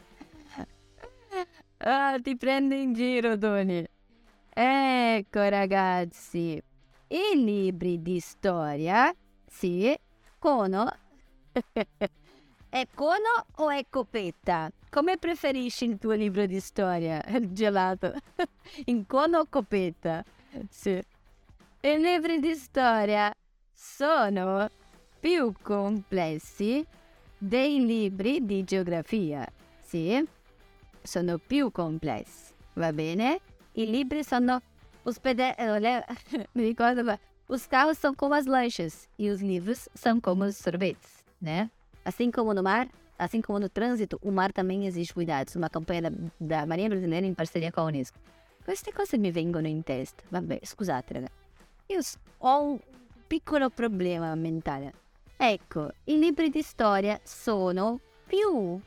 Ah, 1.78 2.18
ti 2.22 2.36
prendo 2.36 2.76
in 2.76 2.92
giro, 2.92 3.36
Doni. 3.36 3.84
Ecco, 4.50 5.48
ragazzi, 5.48 6.62
i 7.08 7.30
libri 7.34 8.00
di 8.00 8.20
storia, 8.20 9.12
sì, 9.44 9.98
cono. 10.38 10.88
è 12.68 12.86
cono 12.94 13.46
o 13.56 13.70
è 13.70 13.84
copetta? 13.90 14.70
Come 14.90 15.18
preferisci 15.18 15.84
il 15.84 15.98
tuo 15.98 16.12
libro 16.12 16.46
di 16.46 16.60
storia? 16.60 17.22
Il 17.28 17.52
gelato. 17.52 18.14
In 18.86 19.06
cono 19.06 19.40
o 19.40 19.46
copetta? 19.48 20.24
Sì. 20.70 21.02
I 21.80 21.98
libri 21.98 22.40
di 22.40 22.54
storia 22.54 23.32
sono 23.72 24.68
più 25.20 25.52
complessi 25.62 26.84
dei 27.36 27.84
libri 27.84 28.44
di 28.44 28.64
geografia. 28.64 29.46
Sì, 29.80 30.26
sono 31.02 31.38
più 31.38 31.70
complessi. 31.70 32.52
Va 32.74 32.92
bene? 32.92 33.40
I 33.72 33.86
libri 33.86 34.24
sono 34.24 34.60
os 35.04 35.18
PDFs. 35.18 36.48
Me 36.52 36.62
ricordo, 36.62 37.18
os 37.48 37.66
carros 37.66 37.98
são 37.98 38.14
como 38.14 38.34
as 38.34 38.46
lanchas 38.46 39.08
e 39.18 39.30
os 39.30 39.40
livros 39.40 39.88
são 39.94 40.20
como 40.20 40.44
os 40.44 40.56
sorvetes, 40.56 41.24
né? 41.40 41.70
Assim 42.04 42.30
como 42.30 42.52
no 42.54 42.62
mar, 42.62 42.88
assim 43.18 43.42
como 43.42 43.58
no 43.58 43.68
trânsito, 43.68 44.18
o 44.22 44.30
mar 44.30 44.52
também 44.52 44.86
exige 44.86 45.12
cuidados. 45.12 45.56
Uma 45.56 45.68
campanha 45.68 46.02
da, 46.02 46.10
da 46.38 46.66
Marinha 46.66 46.88
Brasileira 46.88 47.26
em 47.26 47.34
parceria 47.34 47.72
com 47.72 47.80
a 47.80 47.84
Unesco. 47.84 48.18
Queste 48.64 48.92
cose 48.92 49.18
mi 49.18 49.30
vengono 49.30 49.66
in 49.66 49.82
testa. 49.82 50.22
Vabbè, 50.30 50.60
scusate 50.62 51.14
ragazzi. 51.14 51.32
Io 51.88 52.00
ho 52.38 52.62
un 52.62 52.78
piccolo 53.26 53.70
problema 53.70 54.34
mentale. 54.34 54.92
Ecco, 55.36 55.90
i 56.04 56.18
libri 56.18 56.50
di 56.50 56.62
storia 56.62 57.18
sono 57.22 58.00
più 58.26 58.78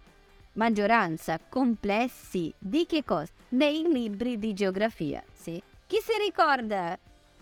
maggioranza 0.53 1.39
complessi 1.49 2.53
di 2.57 2.85
che 2.85 3.03
cosa? 3.03 3.31
Dei 3.47 3.83
libri 3.87 4.37
di 4.37 4.53
geografia, 4.53 5.23
sì. 5.33 5.61
Chi 5.87 5.97
si 6.01 6.11
ricorda 6.23 6.97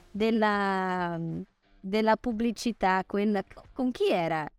della, 0.09 1.19
della 1.79 2.17
pubblicità, 2.17 3.03
quella 3.05 3.43
con 3.73 3.91
chi 3.91 4.09
era? 4.09 4.49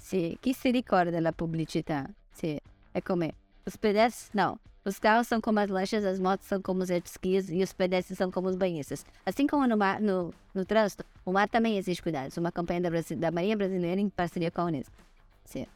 Sì, 0.00 0.36
chi 0.40 0.54
si 0.54 0.70
ricorda 0.70 1.10
della 1.10 1.32
pubblicità? 1.32 2.08
Sì, 2.32 2.58
è 2.90 3.02
come 3.02 3.34
os 3.66 3.76
pedestres, 3.76 4.30
não. 4.32 4.58
Os 4.82 4.98
carros 4.98 5.26
são 5.26 5.42
como 5.42 5.60
as 5.60 5.68
lanchas, 5.68 6.04
as 6.04 6.18
motos 6.18 6.46
são 6.46 6.62
como 6.62 6.82
os 6.82 6.88
jet 6.88 7.06
skis 7.06 7.50
e 7.50 7.62
os 7.62 7.74
pedestres 7.74 8.16
são 8.16 8.30
como 8.30 8.48
os 8.48 8.56
banhistas. 8.56 9.04
Assim 9.26 9.46
como 9.46 9.66
no, 9.66 9.76
mar, 9.76 10.00
no, 10.00 10.32
no 10.54 10.64
trânsito, 10.64 11.04
o 11.24 11.32
mar 11.32 11.48
também 11.50 11.76
exige 11.76 12.00
cuidados. 12.00 12.36
Uma 12.38 12.50
campanha 12.50 12.80
da, 12.80 12.88
da 12.88 13.30
Marinha 13.30 13.58
Brasileira 13.58 14.00
em 14.00 14.08
parceria 14.08 14.50
com 14.50 14.62
a 14.62 14.64
Unesco. 14.64 14.96
Sì. 15.44 15.66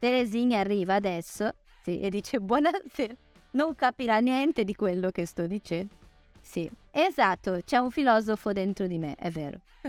Teresinha 0.00 0.58
arriva 0.58 0.96
adesso 0.96 1.54
sì, 1.84 2.00
e 2.00 2.10
dice 2.10 2.40
buonasera. 2.40 3.14
Non 3.52 3.74
capirà 3.76 4.18
niente 4.18 4.64
di 4.64 4.74
quello 4.74 5.10
che 5.10 5.26
sto 5.26 5.46
dicendo. 5.46 5.94
Sì, 6.40 6.68
esatto, 6.90 7.60
c'è 7.64 7.76
un 7.76 7.90
filosofo 7.90 8.52
dentro 8.52 8.88
di 8.88 8.98
me, 8.98 9.14
è 9.14 9.30
vero. 9.30 9.60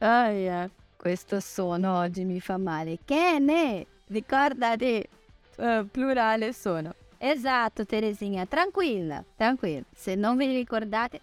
oh, 0.00 0.30
yeah. 0.30 0.70
Questo 1.00 1.40
suono 1.40 1.96
oggi 1.96 2.24
mi 2.24 2.40
fa 2.40 2.58
male. 2.58 2.98
Che 3.02 3.38
ne? 3.38 3.86
Ricordati, 4.08 5.02
uh, 5.56 5.88
plurale 5.90 6.52
sono. 6.52 6.94
Esatto, 7.16 7.86
Teresinha, 7.86 8.44
tranquilla, 8.44 9.24
tranquilla. 9.34 9.86
Se 9.94 10.14
non 10.14 10.36
vi 10.36 10.52
ricordate... 10.52 11.20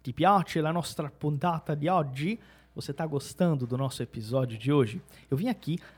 Ti 0.00 0.12
piace 0.14 0.62
la 0.62 0.70
nostra 0.70 1.12
puntata 1.14 1.74
di 1.74 1.86
oggi? 1.86 2.40
Você 2.78 2.92
está 2.92 3.04
gostando 3.06 3.66
do 3.66 3.76
nosso 3.76 4.02
episódio 4.04 4.56
de 4.56 4.72
hoje? 4.72 5.02
Eu 5.28 5.36
vim 5.36 5.48
aqui 5.48 5.80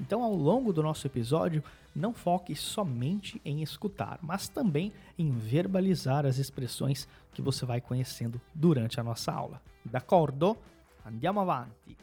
Então, 0.00 0.22
ao 0.22 0.34
longo 0.34 0.72
do 0.72 0.82
nosso 0.82 1.06
episódio, 1.06 1.62
não 1.94 2.14
foque 2.14 2.54
somente 2.54 3.40
em 3.44 3.62
escutar, 3.62 4.18
mas 4.22 4.48
também 4.48 4.92
em 5.18 5.30
verbalizar 5.30 6.24
as 6.24 6.38
expressões 6.38 7.08
que 7.32 7.42
você 7.42 7.66
vai 7.66 7.80
conhecendo 7.80 8.40
durante 8.54 9.00
a 9.00 9.02
nossa 9.02 9.32
aula. 9.32 9.60
D'accordo? 9.84 10.56
Andiamo 11.04 11.40
avanti. 11.40 11.96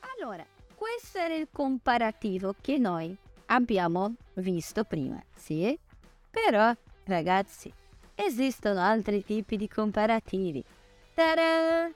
Allora, 0.00 0.44
questo 0.74 1.18
era 1.18 1.34
il 1.34 1.48
comparativo 1.52 2.54
che 2.60 2.78
noi 2.78 3.16
abbiamo 3.46 4.14
visto 4.34 4.84
prima, 4.84 5.22
sì? 5.36 5.78
Però, 6.30 6.74
ragazzi, 7.04 7.72
esistono 8.14 8.80
altri 8.80 9.24
tipi 9.24 9.56
di 9.56 9.68
comparativi. 9.68 10.64
Ta-da! 11.14 11.90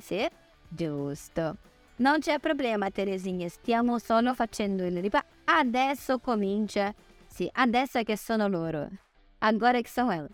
Sì? 0.00 0.28
Giusto. 0.68 1.56
Non 2.00 2.18
c'è 2.20 2.38
problema, 2.38 2.90
Teresinha, 2.90 3.46
stiamo 3.48 3.98
solo 3.98 4.32
facendo 4.32 4.86
il 4.86 5.02
ripa. 5.02 5.22
Adesso 5.44 6.18
comincia. 6.18 6.94
Sì, 7.26 7.46
adesso 7.52 8.02
che 8.02 8.16
sono 8.16 8.48
loro. 8.48 8.88
Agora 9.40 9.78
che 9.82 9.88
sono 9.88 10.12
io. 10.12 10.28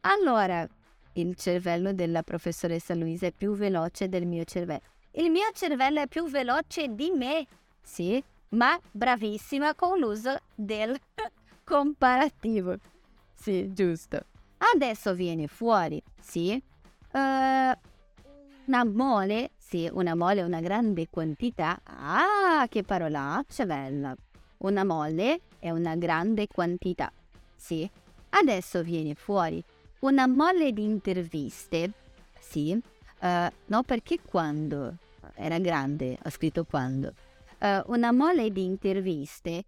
Allora, 0.00 0.66
il 1.14 1.36
cervello 1.36 1.92
della 1.92 2.22
professoressa 2.22 2.94
Luisa 2.94 3.26
è 3.26 3.32
più 3.32 3.52
veloce 3.52 4.08
del 4.08 4.24
mio 4.24 4.44
cervello. 4.44 4.80
Il 5.12 5.30
mio 5.30 5.50
cervello 5.52 6.00
è 6.00 6.06
più 6.06 6.26
veloce 6.26 6.88
di 6.88 7.10
me. 7.10 7.46
Sì, 7.82 8.22
ma 8.50 8.80
bravissima 8.90 9.74
con 9.74 9.98
l'uso 9.98 10.38
del 10.54 10.98
comparativo. 11.64 12.76
Sì, 13.34 13.70
giusto. 13.74 14.24
Adesso 14.74 15.12
viene 15.12 15.48
fuori, 15.48 16.02
sì. 16.18 16.62
Uh, 17.12 17.72
una 18.70 18.84
mole 18.84 19.50
sì, 19.58 19.90
una 19.92 20.14
mole 20.14 20.40
è 20.40 20.44
una 20.44 20.60
grande 20.60 21.08
quantità. 21.08 21.80
Ah, 21.84 22.66
che 22.68 22.84
parolaccia 22.84 23.66
bella! 23.66 24.14
Una 24.58 24.84
mole 24.84 25.40
è 25.58 25.70
una 25.70 25.96
grande 25.96 26.46
quantità. 26.46 27.12
Sì. 27.56 27.88
Adesso 28.30 28.82
viene 28.82 29.14
fuori 29.14 29.62
una 30.00 30.28
mole 30.28 30.72
di 30.72 30.84
interviste. 30.84 31.92
Sì. 32.38 32.80
Uh, 33.20 33.48
no, 33.66 33.82
perché 33.82 34.18
quando? 34.24 34.96
Era 35.34 35.58
grande, 35.58 36.18
ho 36.24 36.30
scritto 36.30 36.64
quando. 36.64 37.12
Uh, 37.58 37.82
una 37.92 38.12
mole 38.12 38.50
di 38.50 38.64
interviste 38.64 39.64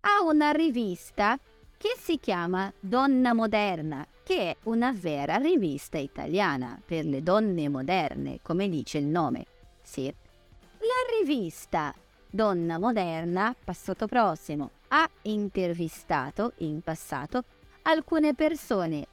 a 0.00 0.24
una 0.24 0.52
rivista 0.52 1.38
che 1.76 1.94
si 1.98 2.18
chiama 2.18 2.72
Donna 2.80 3.34
Moderna, 3.34 4.06
che 4.28 4.50
è 4.50 4.56
una 4.64 4.92
vera 4.92 5.36
rivista 5.36 5.96
italiana 5.96 6.78
per 6.84 7.06
le 7.06 7.22
donne 7.22 7.70
moderne, 7.70 8.40
come 8.42 8.68
dice 8.68 8.98
il 8.98 9.06
nome. 9.06 9.46
Sì. 9.80 10.04
La 10.04 11.18
rivista 11.18 11.94
Donna 12.28 12.78
Moderna, 12.78 13.56
passato 13.64 14.06
prossimo, 14.06 14.72
ha 14.88 15.08
intervistato 15.22 16.52
in 16.58 16.82
passato 16.82 17.42
alcune 17.84 18.34
persone 18.34 19.06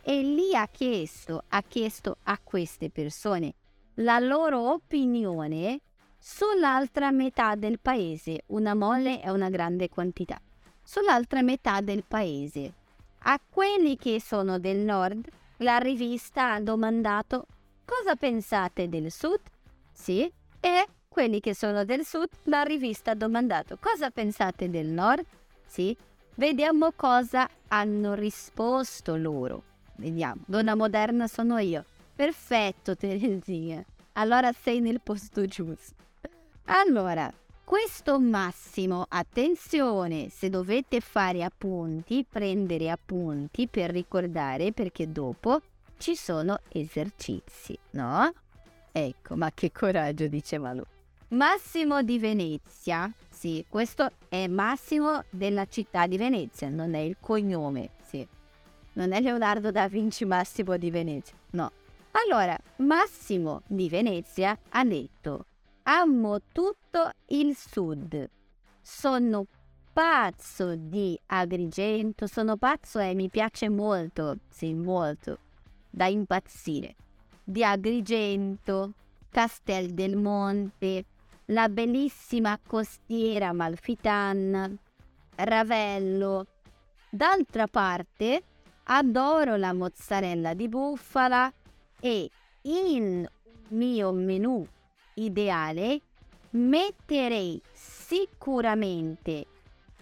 e 0.00 0.22
lì 0.22 0.56
ha 0.56 0.66
chiesto, 0.68 1.44
ha 1.48 1.60
chiesto 1.60 2.16
a 2.22 2.40
queste 2.42 2.88
persone 2.88 3.52
la 3.96 4.18
loro 4.18 4.72
opinione 4.72 5.80
sull'altra 6.18 7.10
metà 7.10 7.54
del 7.54 7.80
paese. 7.80 8.44
Una 8.46 8.74
mole 8.74 9.20
è 9.20 9.28
una 9.28 9.50
grande 9.50 9.90
quantità. 9.90 10.40
Sull'altra 10.82 11.42
metà 11.42 11.82
del 11.82 12.02
paese. 12.08 12.82
A 13.26 13.40
quelli 13.48 13.96
che 13.96 14.20
sono 14.20 14.58
del 14.58 14.78
nord, 14.78 15.26
la 15.58 15.78
rivista 15.78 16.52
ha 16.52 16.60
domandato 16.60 17.46
cosa 17.82 18.16
pensate 18.16 18.86
del 18.90 19.10
sud? 19.10 19.40
Sì. 19.90 20.30
E 20.60 20.86
quelli 21.08 21.40
che 21.40 21.54
sono 21.54 21.86
del 21.86 22.04
sud, 22.04 22.28
la 22.44 22.64
rivista 22.64 23.12
ha 23.12 23.14
domandato 23.14 23.78
cosa 23.80 24.10
pensate 24.10 24.68
del 24.68 24.88
nord? 24.88 25.24
Sì. 25.66 25.96
Vediamo 26.34 26.92
cosa 26.94 27.48
hanno 27.68 28.12
risposto 28.12 29.16
loro. 29.16 29.62
Vediamo. 29.96 30.42
Donna 30.44 30.74
moderna 30.74 31.26
sono 31.26 31.56
io. 31.56 31.82
Perfetto, 32.14 32.94
Teresina. 32.96 33.82
Allora 34.12 34.52
sei 34.52 34.80
nel 34.80 35.00
posto 35.00 35.46
giusto. 35.46 35.94
Allora, 36.64 37.32
questo 37.64 38.20
massimo, 38.20 39.06
attenzione, 39.08 40.28
se 40.28 40.50
dovete 40.50 41.00
fare 41.00 41.42
appunti, 41.42 42.24
prendere 42.28 42.90
appunti 42.90 43.66
per 43.68 43.90
ricordare 43.90 44.72
perché 44.72 45.10
dopo 45.10 45.60
ci 45.96 46.14
sono 46.14 46.58
esercizi, 46.68 47.76
no? 47.92 48.32
Ecco, 48.92 49.36
ma 49.36 49.50
che 49.52 49.72
coraggio, 49.72 50.26
diceva 50.28 50.72
lui. 50.72 50.84
Massimo 51.28 52.02
di 52.02 52.18
Venezia, 52.18 53.10
sì, 53.28 53.64
questo 53.68 54.10
è 54.28 54.46
Massimo 54.46 55.24
della 55.30 55.66
città 55.66 56.06
di 56.06 56.18
Venezia, 56.18 56.68
non 56.68 56.94
è 56.94 57.00
il 57.00 57.16
cognome, 57.18 57.90
sì. 58.06 58.26
Non 58.92 59.12
è 59.12 59.20
Leonardo 59.20 59.70
da 59.72 59.88
Vinci 59.88 60.24
Massimo 60.24 60.76
di 60.76 60.90
Venezia, 60.90 61.34
no. 61.52 61.72
Allora, 62.12 62.56
Massimo 62.76 63.62
di 63.66 63.88
Venezia 63.88 64.56
ha 64.68 64.84
detto 64.84 65.46
Amo 65.86 66.40
tutto 66.50 67.10
il 67.26 67.54
sud. 67.54 68.30
Sono 68.80 69.44
pazzo 69.92 70.76
di 70.76 71.18
Agrigento, 71.26 72.26
sono 72.26 72.56
pazzo 72.56 73.00
e 73.00 73.12
mi 73.12 73.28
piace 73.28 73.68
molto, 73.68 74.38
sì, 74.48 74.72
molto, 74.72 75.38
da 75.90 76.06
impazzire. 76.06 76.94
Di 77.44 77.62
Agrigento, 77.62 78.92
Castel 79.28 79.90
del 79.90 80.16
Monte, 80.16 81.04
la 81.46 81.68
bellissima 81.68 82.58
costiera 82.66 83.52
malfitana, 83.52 84.70
Ravello. 85.34 86.46
D'altra 87.10 87.66
parte, 87.66 88.42
adoro 88.84 89.56
la 89.56 89.74
mozzarella 89.74 90.54
di 90.54 90.66
bufala 90.66 91.52
e 92.00 92.30
il 92.62 93.30
mio 93.68 94.12
menù 94.12 94.66
ideale 95.14 96.00
metterei 96.50 97.60
sicuramente 97.72 99.46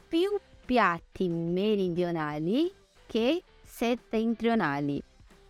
più 0.09 0.31
piatti 0.65 1.29
meridionali 1.29 2.73
che 3.07 3.43
settentrionali. 3.63 5.03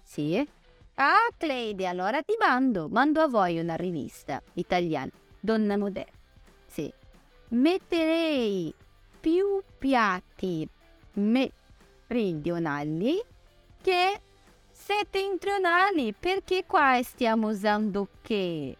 Sì? 0.03 0.47
Ah, 0.95 1.29
Cleide, 1.37 1.87
allora 1.87 2.23
ti 2.23 2.35
mando, 2.39 2.89
mando 2.89 3.21
a 3.21 3.29
voi 3.29 3.59
una 3.59 3.75
rivista 3.75 4.43
italiana, 4.55 5.11
Donna 5.41 5.77
Moderna. 5.77 6.13
Sì. 6.67 6.91
Metterei 7.49 8.73
più 9.21 9.63
piatti 9.79 10.67
meridionali 11.15 13.21
che 13.83 14.21
settentrionali, 14.71 16.15
perché 16.19 16.65
qua 16.67 16.99
stiamo 17.03 17.49
usando 17.49 18.09
che? 18.23 18.77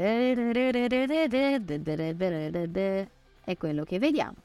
È 0.00 0.36
quello 3.56 3.82
che 3.82 3.98
vediamo. 3.98 4.36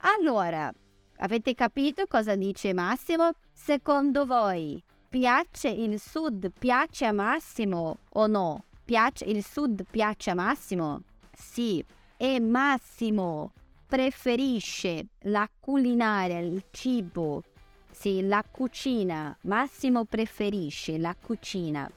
Allora, 0.00 0.70
avete 1.16 1.54
capito 1.54 2.04
cosa 2.06 2.36
dice 2.36 2.74
Massimo? 2.74 3.30
Secondo 3.50 4.26
voi 4.26 4.82
piace 5.08 5.70
il 5.70 5.98
sud, 5.98 6.52
piace 6.58 7.06
a 7.06 7.12
Massimo 7.12 8.00
o 8.10 8.26
no? 8.26 8.64
Piace 8.84 9.24
il 9.24 9.42
sud, 9.42 9.86
piace 9.88 10.28
a 10.28 10.34
Massimo? 10.34 11.00
Sì. 11.32 11.82
E 12.18 12.38
Massimo 12.38 13.52
preferisce 13.86 15.06
la 15.20 15.48
culinaria, 15.58 16.38
il 16.38 16.64
cibo, 16.70 17.44
sì, 17.90 18.26
la 18.26 18.44
cucina. 18.48 19.34
Massimo 19.44 20.04
preferisce 20.04 20.98
la 20.98 21.16
cucina 21.18 21.90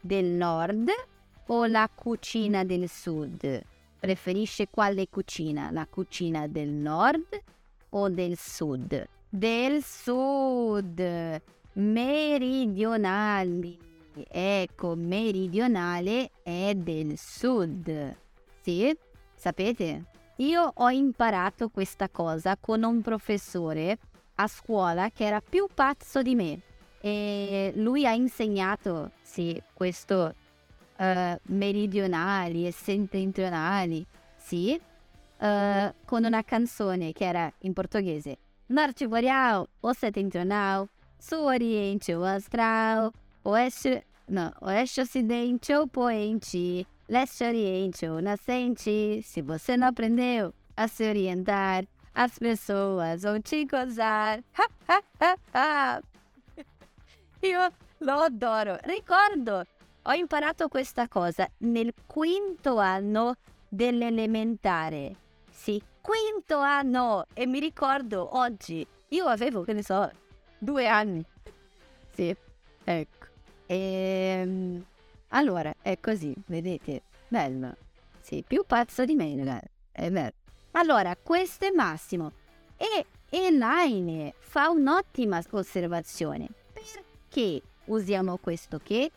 del 0.00 0.24
nord 0.24 0.90
o 1.46 1.66
la 1.66 1.88
cucina 1.92 2.64
del 2.64 2.88
sud? 2.88 3.62
Preferisce 3.98 4.68
quale 4.68 5.08
cucina? 5.08 5.70
La 5.70 5.86
cucina 5.86 6.46
del 6.46 6.70
nord 6.70 7.42
o 7.90 8.08
del 8.08 8.36
sud? 8.36 9.08
Del 9.28 9.82
sud, 9.82 11.42
meridionali. 11.74 13.78
Ecco, 14.28 14.94
meridionale 14.94 16.30
è 16.42 16.72
del 16.74 17.18
sud. 17.18 18.16
Sì? 18.60 18.96
Sapete? 19.34 20.04
Io 20.36 20.72
ho 20.74 20.90
imparato 20.90 21.68
questa 21.68 22.08
cosa 22.08 22.56
con 22.56 22.82
un 22.82 23.02
professore 23.02 23.98
a 24.36 24.46
scuola 24.46 25.10
che 25.10 25.24
era 25.24 25.40
più 25.40 25.66
pazzo 25.72 26.22
di 26.22 26.34
me 26.34 26.60
e 27.00 27.72
lui 27.76 28.06
ha 28.06 28.12
insegnato, 28.12 29.12
sì, 29.22 29.60
questo 29.72 30.34
uh, 30.98 31.38
meridionali 31.52 32.66
e 32.66 32.72
settentrionali, 32.72 34.04
sì, 34.36 34.78
uh, 35.38 35.94
con 36.04 36.24
una 36.24 36.42
canzone 36.42 37.12
che 37.12 37.24
era 37.24 37.52
in 37.60 37.72
portoghese. 37.72 38.38
Norte 38.66 39.06
boreal, 39.06 39.66
o 39.80 39.92
settentrional, 39.92 40.88
sul 41.18 41.38
oriente 41.38 42.14
o 42.14 42.24
astral, 42.24 43.12
oeste, 43.42 44.04
não, 44.28 44.52
oeste 44.60 45.00
ocidente 45.00 45.72
ou 45.72 45.86
poente, 45.86 46.86
leste 47.08 47.44
oriente 47.44 48.06
ou 48.06 48.20
nascente. 48.20 49.22
Se 49.22 49.40
você 49.42 49.76
não 49.76 49.88
aprendeu 49.88 50.52
a 50.76 50.88
se 50.88 51.08
orientar, 51.08 51.84
as 52.12 52.38
pessoas 52.38 53.22
vão 53.22 53.40
te 53.40 53.64
gozar. 53.66 54.42
Ha, 54.54 54.68
ha, 54.88 55.02
ha, 55.20 55.36
ha. 55.54 56.02
Lo 58.00 58.20
adoro. 58.20 58.78
Ricordo 58.84 59.64
Ho 60.08 60.12
imparato 60.12 60.68
questa 60.68 61.08
cosa 61.08 61.50
nel 61.58 61.92
quinto 62.06 62.78
anno 62.78 63.34
dell'elementare. 63.68 65.16
Sì, 65.50 65.82
quinto 66.00 66.58
anno! 66.58 67.26
E 67.34 67.44
mi 67.46 67.58
ricordo 67.58 68.36
oggi, 68.36 68.86
io 69.08 69.26
avevo, 69.26 69.64
che 69.64 69.72
ne 69.72 69.82
so, 69.82 70.08
due 70.58 70.86
anni. 70.86 71.24
Sì, 72.12 72.32
ecco. 72.84 73.26
E, 73.66 73.76
ehm, 73.76 74.84
allora, 75.30 75.74
è 75.82 75.98
così, 75.98 76.32
vedete? 76.46 77.02
Bello. 77.26 77.74
Sì, 78.20 78.44
più 78.46 78.62
pazzo 78.64 79.04
di 79.04 79.16
me, 79.16 79.34
ragazzi. 79.36 79.70
È 79.90 80.08
vero. 80.08 80.34
Allora, 80.72 81.16
questo 81.20 81.64
è 81.64 81.70
Massimo. 81.70 82.30
E 82.76 83.06
Elaine 83.30 84.34
fa 84.38 84.68
un'ottima 84.68 85.42
osservazione. 85.50 86.46
Perché 86.72 87.60
usiamo 87.86 88.36
questo 88.36 88.78
che? 88.78 89.10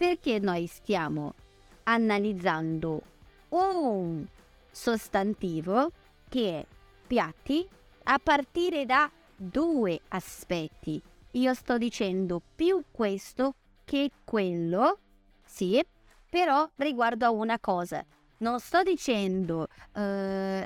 Perché 0.00 0.38
noi 0.38 0.66
stiamo 0.66 1.34
analizzando 1.82 3.02
un 3.50 4.24
sostantivo 4.70 5.92
che 6.26 6.60
è 6.60 6.66
piatti 7.06 7.68
a 8.04 8.18
partire 8.18 8.86
da 8.86 9.10
due 9.36 10.00
aspetti. 10.08 11.02
Io 11.32 11.52
sto 11.52 11.76
dicendo 11.76 12.40
più 12.56 12.82
questo 12.90 13.56
che 13.84 14.10
quello, 14.24 15.00
sì, 15.44 15.84
però 16.30 16.66
riguardo 16.76 17.26
a 17.26 17.30
una 17.30 17.58
cosa. 17.60 18.02
Non 18.38 18.58
sto 18.58 18.82
dicendo, 18.82 19.66
uh, 19.96 20.64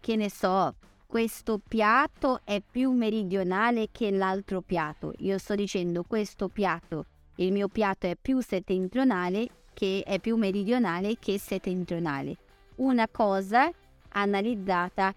che 0.00 0.16
ne 0.16 0.30
so, 0.30 0.76
questo 1.06 1.58
piatto 1.58 2.40
è 2.42 2.62
più 2.62 2.90
meridionale 2.92 3.88
che 3.92 4.10
l'altro 4.10 4.62
piatto. 4.62 5.12
Io 5.18 5.36
sto 5.36 5.54
dicendo 5.54 6.04
questo 6.04 6.48
piatto 6.48 7.04
il 7.36 7.52
mio 7.52 7.68
piatto 7.68 8.06
è 8.06 8.16
più 8.20 8.40
settentrionale 8.40 9.48
che 9.72 10.02
è 10.06 10.18
più 10.18 10.36
meridionale 10.36 11.16
che 11.18 11.38
settentrionale. 11.38 12.36
Una 12.76 13.08
cosa 13.08 13.70
analizzata 14.10 15.14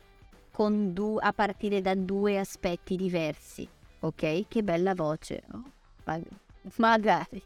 du- 0.58 1.20
a 1.20 1.34
partire 1.34 1.82
da 1.82 1.96
due 1.96 2.40
aspetti 2.40 2.96
diversi. 2.96 3.68
Ok? 4.00 4.48
Che 4.48 4.64
bella 4.64 4.94
voce. 4.94 5.44
Oh, 5.52 5.64
mag- 6.06 6.28
magari. 6.76 7.42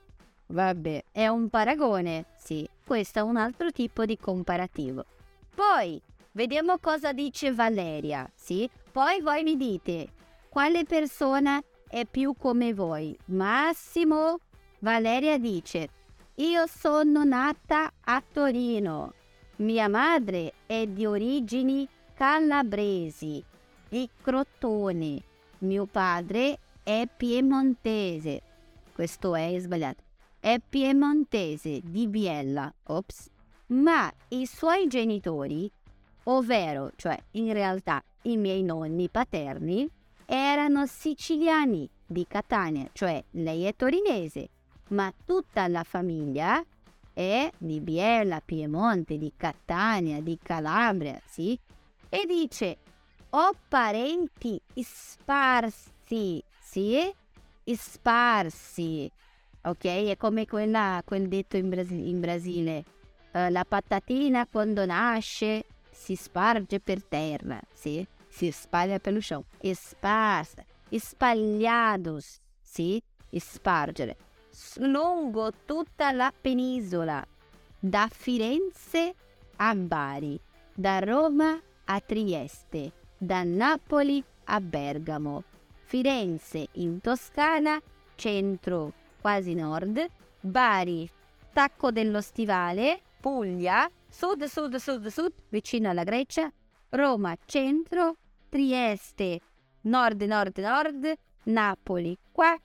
Vabbè, 0.47 1.03
è 1.11 1.27
un 1.27 1.49
paragone, 1.49 2.25
sì. 2.37 2.67
Questo 2.85 3.19
è 3.19 3.21
un 3.21 3.37
altro 3.37 3.71
tipo 3.71 4.05
di 4.05 4.17
comparativo. 4.17 5.05
Poi, 5.53 6.01
vediamo 6.31 6.77
cosa 6.79 7.13
dice 7.13 7.53
Valeria, 7.53 8.29
sì? 8.35 8.69
Poi 8.91 9.21
voi 9.21 9.43
mi 9.43 9.55
dite, 9.57 10.07
quale 10.49 10.83
persona 10.85 11.61
è 11.87 12.05
più 12.05 12.33
come 12.37 12.73
voi? 12.73 13.15
Massimo? 13.25 14.39
Valeria 14.79 15.37
dice, 15.37 15.89
io 16.35 16.65
sono 16.65 17.25
nata 17.25 17.91
a 17.99 18.23
Torino. 18.31 19.13
Mia 19.57 19.89
madre 19.89 20.53
è 20.65 20.87
di 20.87 21.05
origini 21.05 21.85
calabresi, 22.13 23.43
di 23.89 24.09
Crotone. 24.21 25.21
Mio 25.59 25.85
padre 25.85 26.59
è 26.81 27.05
piemontese. 27.13 28.41
Questo 28.93 29.35
è 29.35 29.57
sbagliato. 29.59 30.01
È 30.39 30.55
piemontese 30.59 31.81
di 31.83 32.07
Biella. 32.07 32.73
Ops. 32.85 33.29
Ma 33.67 34.09
i 34.29 34.45
suoi 34.45 34.87
genitori, 34.87 35.69
ovvero, 36.23 36.91
cioè 36.95 37.21
in 37.31 37.51
realtà 37.51 38.01
i 38.23 38.37
miei 38.37 38.63
nonni 38.63 39.09
paterni, 39.09 39.89
erano 40.25 40.85
siciliani 40.85 41.89
di 42.05 42.25
Catania, 42.25 42.89
cioè 42.93 43.21
lei 43.31 43.65
è 43.65 43.75
torinese, 43.75 44.49
ma 44.89 45.13
tutta 45.25 45.67
la 45.67 45.83
famiglia 45.83 46.63
è 47.13 47.49
di 47.57 47.81
Biella, 47.81 48.41
Piemonte, 48.43 49.17
di 49.17 49.33
Catania, 49.35 50.21
di 50.21 50.37
Calabria, 50.41 51.19
sì? 51.25 51.59
E 52.07 52.25
dice, 52.25 52.77
ho 53.31 53.51
parenti 53.67 54.59
sparsi, 54.75 56.41
sì? 56.59 57.13
Sparsi, 57.65 59.11
ok? 59.61 59.83
È 59.83 60.17
come 60.17 60.45
quella, 60.45 61.01
quel 61.05 61.27
detto 61.27 61.57
in, 61.57 61.69
Brasi- 61.69 62.09
in 62.09 62.19
Brasile, 62.19 62.83
eh, 63.31 63.49
la 63.49 63.63
patatina 63.63 64.47
quando 64.47 64.85
nasce 64.85 65.65
si 65.91 66.15
sparge 66.15 66.79
per 66.79 67.03
terra, 67.03 67.59
sì? 67.73 68.05
Si 68.27 68.49
spaglia 68.51 68.99
per 68.99 69.13
lo 69.13 69.19
chão. 69.21 69.43
Sparsa, 69.59 70.63
spagliados, 70.89 72.39
sì? 72.61 73.01
Spargere. 73.29 74.17
Lungo 74.77 75.51
tutta 75.65 76.11
la 76.11 76.31
penisola, 76.39 77.25
da 77.79 78.07
Firenze 78.11 79.15
a 79.55 79.73
Bari, 79.73 80.39
da 80.73 80.99
Roma 80.99 81.59
a 81.85 81.99
Trieste, 81.99 82.91
da 83.17 83.43
Napoli 83.43 84.23
a 84.45 84.59
Bergamo, 84.59 85.43
Firenze 85.85 86.67
in 86.73 87.01
Toscana, 87.01 87.81
centro 88.15 88.93
quasi 89.21 89.53
nord, 89.53 90.05
Bari, 90.39 91.09
Tacco 91.51 91.91
dello 91.91 92.21
Stivale, 92.21 93.01
Puglia, 93.19 93.89
sud, 94.07 94.43
sud, 94.43 94.75
sud, 94.75 95.07
sud, 95.07 95.33
vicino 95.49 95.89
alla 95.89 96.03
Grecia, 96.03 96.51
Roma, 96.89 97.35
centro, 97.45 98.15
Trieste, 98.49 99.39
nord, 99.81 100.21
nord, 100.21 100.57
nord, 100.57 101.13
Napoli, 101.43 102.17
qua, 102.31 102.57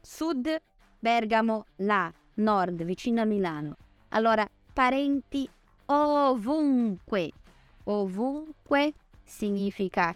sud, 0.00 0.60
Bergamo, 1.02 1.64
là, 1.78 2.14
nord, 2.34 2.84
vicino 2.84 3.22
a 3.22 3.24
Milano. 3.24 3.76
Allora, 4.10 4.48
parenti 4.72 5.48
ovunque. 5.86 7.32
Ovunque 7.82 8.92
significa 9.24 10.14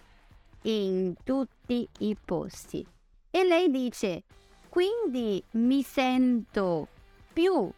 in 0.63 1.15
tutti 1.25 1.89
i 1.99 2.17
posti. 2.25 2.87
E 3.33 3.43
lei 3.43 3.69
dice, 3.69 4.23
quindi 4.69 5.43
mi 5.55 5.83
sento 5.83 6.87
più 7.33 7.69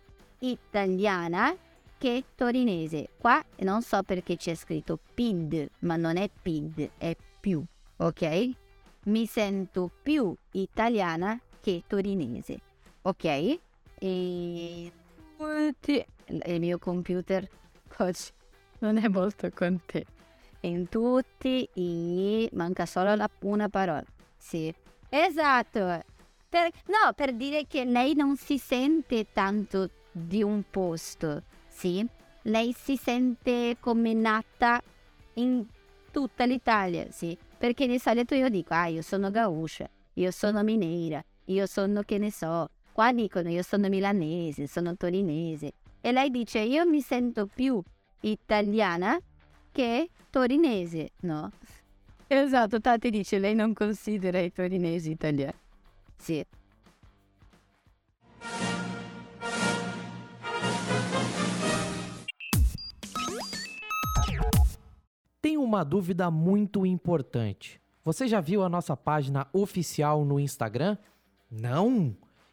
italiana 0.40 1.56
che 1.96 2.24
torinese. 2.34 3.08
Qua 3.16 3.42
non 3.60 3.80
so 3.80 4.02
perché 4.02 4.36
c'è 4.36 4.54
scritto 4.54 4.98
PID, 5.14 5.66
ma 5.78 5.96
non 5.96 6.18
è 6.18 6.28
PID, 6.28 6.90
è 6.98 7.16
più, 7.40 7.64
ok? 7.96 8.50
Mi 9.04 9.24
sento 9.24 9.90
più 10.02 10.36
italiana 10.50 11.40
che 11.62 11.84
torinese, 11.86 12.60
ok? 13.02 13.24
E 13.24 14.92
il 16.46 16.60
mio 16.60 16.78
computer 16.78 17.48
oggi 17.98 18.30
non 18.80 18.96
è 18.96 19.08
molto 19.08 19.50
contento. 19.50 20.16
In 20.60 20.88
tutti 20.88 21.68
i... 21.74 22.48
manca 22.52 22.84
solo 22.86 23.14
la, 23.14 23.30
una 23.40 23.68
parola. 23.68 24.04
Sì, 24.36 24.72
esatto. 25.08 26.02
Per, 26.48 26.70
no, 26.86 27.12
per 27.14 27.34
dire 27.34 27.66
che 27.66 27.84
lei 27.84 28.14
non 28.14 28.36
si 28.36 28.58
sente 28.58 29.26
tanto 29.32 29.90
di 30.10 30.42
un 30.42 30.62
posto, 30.68 31.42
sì? 31.68 32.06
Lei 32.42 32.72
si 32.72 32.96
sente 32.96 33.76
come 33.78 34.14
nata 34.14 34.80
in 35.34 35.64
tutta 36.10 36.44
l'Italia, 36.44 37.06
sì? 37.10 37.36
Perché 37.58 37.86
di 37.86 37.98
solito 37.98 38.34
io 38.34 38.48
dico, 38.48 38.74
ah, 38.74 38.86
io 38.86 39.02
sono 39.02 39.30
gauscia, 39.30 39.88
io 40.14 40.30
sono 40.30 40.62
mineira, 40.62 41.22
io 41.46 41.66
sono 41.66 42.02
che 42.02 42.18
ne 42.18 42.32
so. 42.32 42.68
Qua 42.98 43.12
dicono, 43.12 43.48
io 43.48 43.62
sono 43.62 43.88
milanese, 43.88 44.66
sono 44.66 44.96
torinese. 44.96 45.74
E 46.00 46.10
lei 46.10 46.30
dice, 46.30 46.58
io 46.58 46.84
mi 46.84 47.00
sento 47.00 47.46
più 47.46 47.80
italiana 48.22 49.16
che 49.70 50.10
torinese, 50.30 51.12
no? 51.20 51.48
Esatto, 52.26 52.80
Tati 52.80 53.10
dice, 53.10 53.38
lei 53.38 53.54
non 53.54 53.72
considera 53.72 54.40
i 54.40 54.50
torinesi 54.50 55.12
italiani. 55.12 55.54
Sì. 56.16 56.44
Tem 65.38 65.56
uma 65.56 65.84
dúvida 65.84 66.32
muito 66.32 66.84
importante. 66.84 67.80
Você 68.02 68.26
já 68.26 68.40
viu 68.40 68.64
a 68.64 68.68
nossa 68.68 68.96
página 68.96 69.46
oficial 69.52 70.24
no 70.24 70.40
Instagram? 70.40 70.98
Não? 71.48 72.16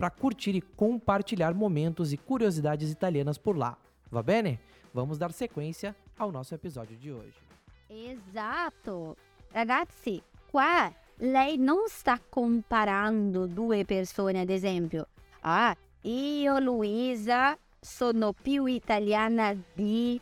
para 0.00 0.08
curtir 0.08 0.56
e 0.56 0.62
compartilhar 0.62 1.52
momentos 1.52 2.10
e 2.10 2.16
curiosidades 2.16 2.90
italianas 2.90 3.36
por 3.36 3.54
lá. 3.54 3.76
Va 4.10 4.22
bene? 4.22 4.58
Vamos 4.94 5.18
dar 5.18 5.30
sequência 5.30 5.94
ao 6.18 6.32
nosso 6.32 6.54
episódio 6.54 6.96
de 6.96 7.12
hoje. 7.12 7.36
Esatto. 7.90 9.14
Ragazzi, 9.52 10.22
qua 10.50 10.90
lei 11.18 11.58
non 11.58 11.86
sta 11.90 12.18
comparando 12.18 13.46
due 13.46 13.84
persone, 13.84 14.40
ad 14.40 14.48
esempio. 14.48 15.06
Ah, 15.42 15.76
io 16.00 16.58
Luisa 16.60 17.58
sono 17.78 18.32
più 18.32 18.64
italiana 18.64 19.54
di 19.74 20.18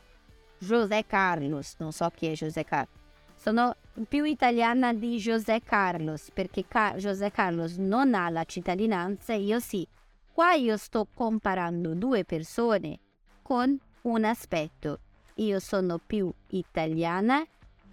José 0.58 1.06
Carlos. 1.06 1.76
Non 1.78 1.92
so 1.92 2.10
chi 2.10 2.26
è 2.26 2.32
José 2.32 2.64
Carlos. 2.64 2.96
Sono 3.36 3.76
più 4.06 4.24
italiana 4.24 4.92
di 4.92 5.16
José 5.16 5.60
Carlos 5.62 6.30
perché 6.32 6.66
Car- 6.66 6.96
José 6.96 7.30
Carlos 7.30 7.76
non 7.76 8.14
ha 8.14 8.28
la 8.28 8.44
cittadinanza 8.44 9.32
io 9.34 9.58
sì. 9.60 9.86
Qua 10.32 10.52
io 10.52 10.76
sto 10.76 11.06
comparando 11.12 11.94
due 11.94 12.24
persone 12.24 12.98
con 13.42 13.76
un 14.02 14.24
aspetto. 14.24 15.00
Io 15.36 15.58
sono 15.58 15.98
più 15.98 16.32
italiana 16.48 17.44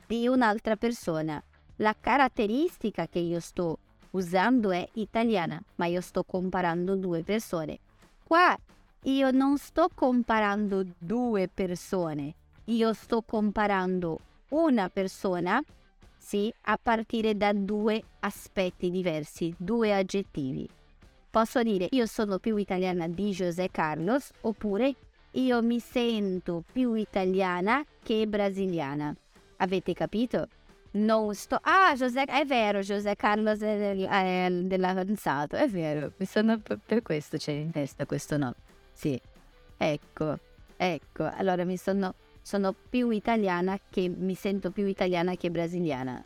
di 0.06 0.28
un'altra 0.28 0.76
persona. 0.76 1.42
La 1.78 1.96
caratteristica 2.00 3.08
che 3.08 3.20
io 3.20 3.40
sto 3.40 3.80
usando 4.12 4.72
è 4.72 4.88
italiana, 4.94 5.62
ma 5.76 5.86
io 5.86 6.02
sto 6.02 6.24
comparando 6.24 6.96
due 6.96 7.24
persone. 7.24 7.80
Qua 8.24 8.58
io 9.04 9.32
non 9.32 9.58
sto 9.58 9.90
comparando 9.94 10.84
due 10.98 11.48
persone, 11.48 12.34
io 12.66 12.94
sto 12.94 13.22
comparando 13.22 14.20
una 14.50 14.90
persona, 14.90 15.62
sì, 16.26 16.52
a 16.62 16.80
partire 16.82 17.38
da 17.38 17.54
due 17.54 18.02
aspetti 18.22 18.90
diversi, 18.90 19.54
due 19.60 19.94
aggettivi. 19.94 20.68
Posso 21.30 21.62
dire 21.62 21.88
io 21.92 22.08
sono 22.08 22.40
più 22.40 22.56
italiana 22.56 23.08
di 23.08 23.30
José 23.30 23.70
Carlos 23.70 24.32
oppure 24.42 24.96
io 25.32 25.62
mi 25.62 25.80
sento 25.80 26.64
più 26.72 26.96
italiana 26.96 27.84
che 28.02 28.26
brasiliana. 28.26 29.16
Avete 29.58 29.94
capito? 29.94 30.48
non 30.94 31.36
sto... 31.36 31.60
Ah, 31.62 31.94
José... 31.94 32.24
è 32.24 32.46
vero, 32.46 32.80
José 32.80 33.16
Carlos 33.16 33.60
è 33.60 33.78
del- 33.78 34.08
è 34.08 34.48
dell'avanzato, 34.50 35.58
è 35.58 35.68
vero, 35.68 36.12
sono... 36.26 36.60
per 36.60 37.02
questo 37.04 37.38
c'è 37.38 37.52
in 37.52 37.70
testa 37.70 38.06
questo 38.06 38.38
nome. 38.38 38.56
Sì, 38.94 39.20
ecco, 39.78 40.40
ecco, 40.78 41.30
allora 41.36 41.66
mi 41.66 41.78
sono... 41.78 42.16
Sono 42.46 42.74
più 42.74 43.10
italiana 43.10 43.80
che... 43.90 44.08
mi 44.08 44.36
sento 44.36 44.70
più 44.70 44.86
italiana 44.86 45.36
che 45.36 45.50
brasiliana. 45.50 46.24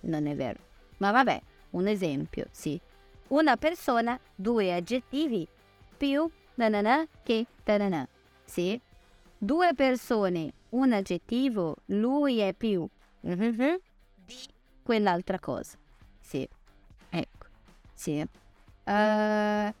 Non 0.00 0.26
è 0.26 0.34
vero. 0.34 0.60
Ma 0.96 1.10
vabbè, 1.10 1.42
un 1.72 1.86
esempio, 1.86 2.46
sì. 2.50 2.80
Una 3.28 3.58
persona, 3.58 4.18
due 4.34 4.72
aggettivi, 4.72 5.46
più 5.94 6.26
nanana 6.54 7.06
che 7.22 7.44
tanana. 7.64 8.08
Sì. 8.46 8.80
Due 9.36 9.74
persone, 9.74 10.52
un 10.70 10.94
aggettivo, 10.94 11.76
lui 11.88 12.38
è 12.38 12.54
più 12.54 12.88
mhm, 13.20 13.78
di 14.24 14.36
quell'altra 14.82 15.38
cosa. 15.38 15.76
Sì. 16.18 16.48
Ecco. 17.10 17.46
Sì. 17.92 18.26
Eh, 18.84 19.74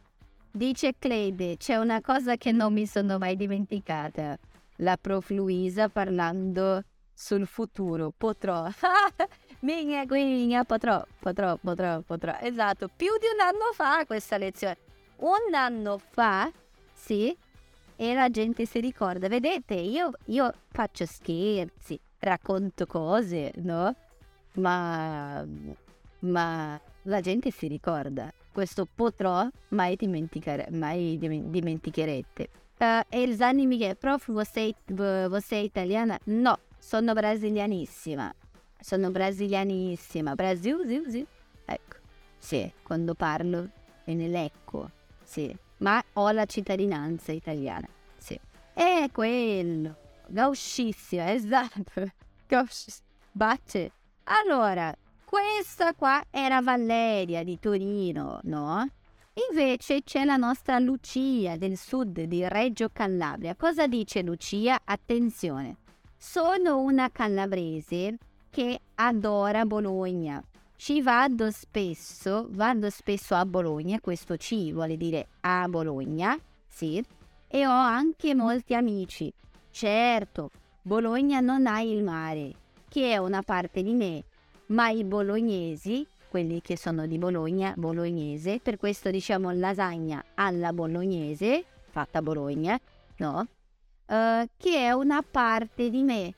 dice 0.50 0.94
Cleide, 0.98 1.56
c'è 1.56 1.76
una 1.76 2.02
cosa 2.02 2.36
che 2.36 2.52
non 2.52 2.74
mi 2.74 2.84
sono 2.84 3.16
mai 3.16 3.36
dimenticata. 3.36 4.38
La 4.80 4.96
prof 4.96 5.30
Luisa 5.30 5.88
parlando 5.88 6.84
sul 7.12 7.46
futuro. 7.46 8.12
Potrò. 8.16 8.68
Minga, 9.60 10.04
guigna, 10.04 10.64
potrò, 10.64 11.04
potrò, 11.18 11.56
potrò, 11.56 12.00
potrò. 12.00 12.36
Esatto, 12.40 12.88
più 12.94 13.08
di 13.18 13.26
un 13.32 13.40
anno 13.40 13.72
fa 13.72 14.04
questa 14.06 14.36
lezione. 14.36 14.76
Un 15.16 15.52
anno 15.52 15.98
fa, 15.98 16.48
sì, 16.92 17.36
e 17.96 18.14
la 18.14 18.30
gente 18.30 18.66
si 18.66 18.78
ricorda. 18.78 19.26
Vedete, 19.26 19.74
io, 19.74 20.12
io 20.26 20.52
faccio 20.70 21.04
scherzi, 21.06 21.98
racconto 22.20 22.86
cose, 22.86 23.52
no? 23.56 23.92
Ma, 24.54 25.44
ma 26.20 26.80
la 27.02 27.20
gente 27.20 27.50
si 27.50 27.66
ricorda. 27.66 28.32
Questo 28.52 28.86
potrò 28.92 29.48
mai 29.70 29.96
dimenticare, 29.96 30.68
mai 30.70 31.18
dim- 31.18 31.46
dimenticherete. 31.50 32.48
Uh, 32.78 33.02
Elzani 33.08 33.66
mi 33.66 33.76
chiede, 33.76 33.96
prof, 33.96 34.30
você, 34.30 35.56
italiana? 35.56 36.16
No, 36.26 36.58
sono 36.78 37.12
brasilianissima. 37.12 38.32
Sono 38.80 39.10
brasilianissima. 39.10 40.34
Brasil, 40.36 40.84
ziu, 40.86 41.10
ziu. 41.10 41.26
Ecco, 41.64 41.96
sì, 42.38 42.72
quando 42.84 43.14
parlo 43.14 43.68
è 44.04 44.12
nell'ecco, 44.12 44.90
sì. 45.24 45.52
Ma 45.78 46.00
ho 46.14 46.30
la 46.30 46.46
cittadinanza 46.46 47.32
italiana, 47.32 47.88
sì. 48.16 48.38
È 48.72 49.08
quello. 49.12 49.96
Gauscissima, 50.28 51.32
esatto. 51.34 52.12
Gauscissima. 52.46 53.06
Batte. 53.32 53.92
Allora, 54.24 54.94
questa 55.24 55.94
qua 55.94 56.22
era 56.30 56.60
Valeria 56.60 57.42
di 57.42 57.58
Torino, 57.58 58.38
no? 58.44 58.88
Invece 59.50 60.02
c'è 60.02 60.24
la 60.24 60.36
nostra 60.36 60.80
Lucia 60.80 61.56
del 61.56 61.76
sud 61.76 62.22
di 62.22 62.48
Reggio 62.48 62.88
Calabria. 62.92 63.54
Cosa 63.54 63.86
dice 63.86 64.22
Lucia? 64.22 64.80
Attenzione. 64.82 65.76
Sono 66.16 66.80
una 66.80 67.08
calabrese 67.12 68.18
che 68.50 68.80
adora 68.96 69.64
Bologna. 69.64 70.42
Ci 70.74 71.02
vado 71.02 71.52
spesso, 71.52 72.48
vado 72.50 72.90
spesso 72.90 73.36
a 73.36 73.46
Bologna, 73.46 74.00
questo 74.00 74.36
ci 74.36 74.72
vuole 74.72 74.96
dire 74.96 75.28
a 75.40 75.68
Bologna, 75.68 76.36
sì, 76.66 77.00
e 77.46 77.66
ho 77.66 77.70
anche 77.70 78.34
molti 78.34 78.74
amici. 78.74 79.32
Certo, 79.70 80.50
Bologna 80.82 81.38
non 81.38 81.66
ha 81.68 81.80
il 81.80 82.02
mare, 82.02 82.54
che 82.88 83.12
è 83.12 83.18
una 83.18 83.42
parte 83.42 83.84
di 83.84 83.92
me, 83.92 84.24
ma 84.66 84.88
i 84.88 85.04
bolognesi, 85.04 86.04
quelli 86.28 86.60
che 86.60 86.76
sono 86.76 87.06
di 87.06 87.18
Bologna, 87.18 87.74
bolognese, 87.76 88.60
per 88.60 88.76
questo 88.76 89.10
diciamo 89.10 89.50
lasagna 89.52 90.24
alla 90.34 90.72
bolognese, 90.72 91.64
fatta 91.90 92.18
a 92.18 92.22
Bologna, 92.22 92.78
no? 93.16 93.46
Eh, 94.06 94.48
che 94.56 94.78
è 94.78 94.92
una 94.92 95.22
parte 95.28 95.90
di 95.90 96.02
me, 96.02 96.34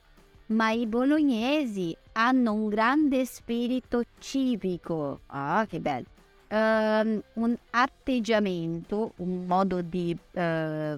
ma 0.47 0.71
i 0.71 0.85
bolognesi 0.87 1.95
hanno 2.13 2.53
un 2.53 2.67
grande 2.69 3.25
spirito 3.25 4.03
civico. 4.19 5.21
Ah, 5.27 5.65
che 5.67 5.79
bello! 5.79 6.07
Ehm, 6.47 7.21
un 7.33 7.55
atteggiamento, 7.69 9.13
un 9.17 9.45
modo 9.45 9.81
di 9.81 10.17
eh, 10.31 10.97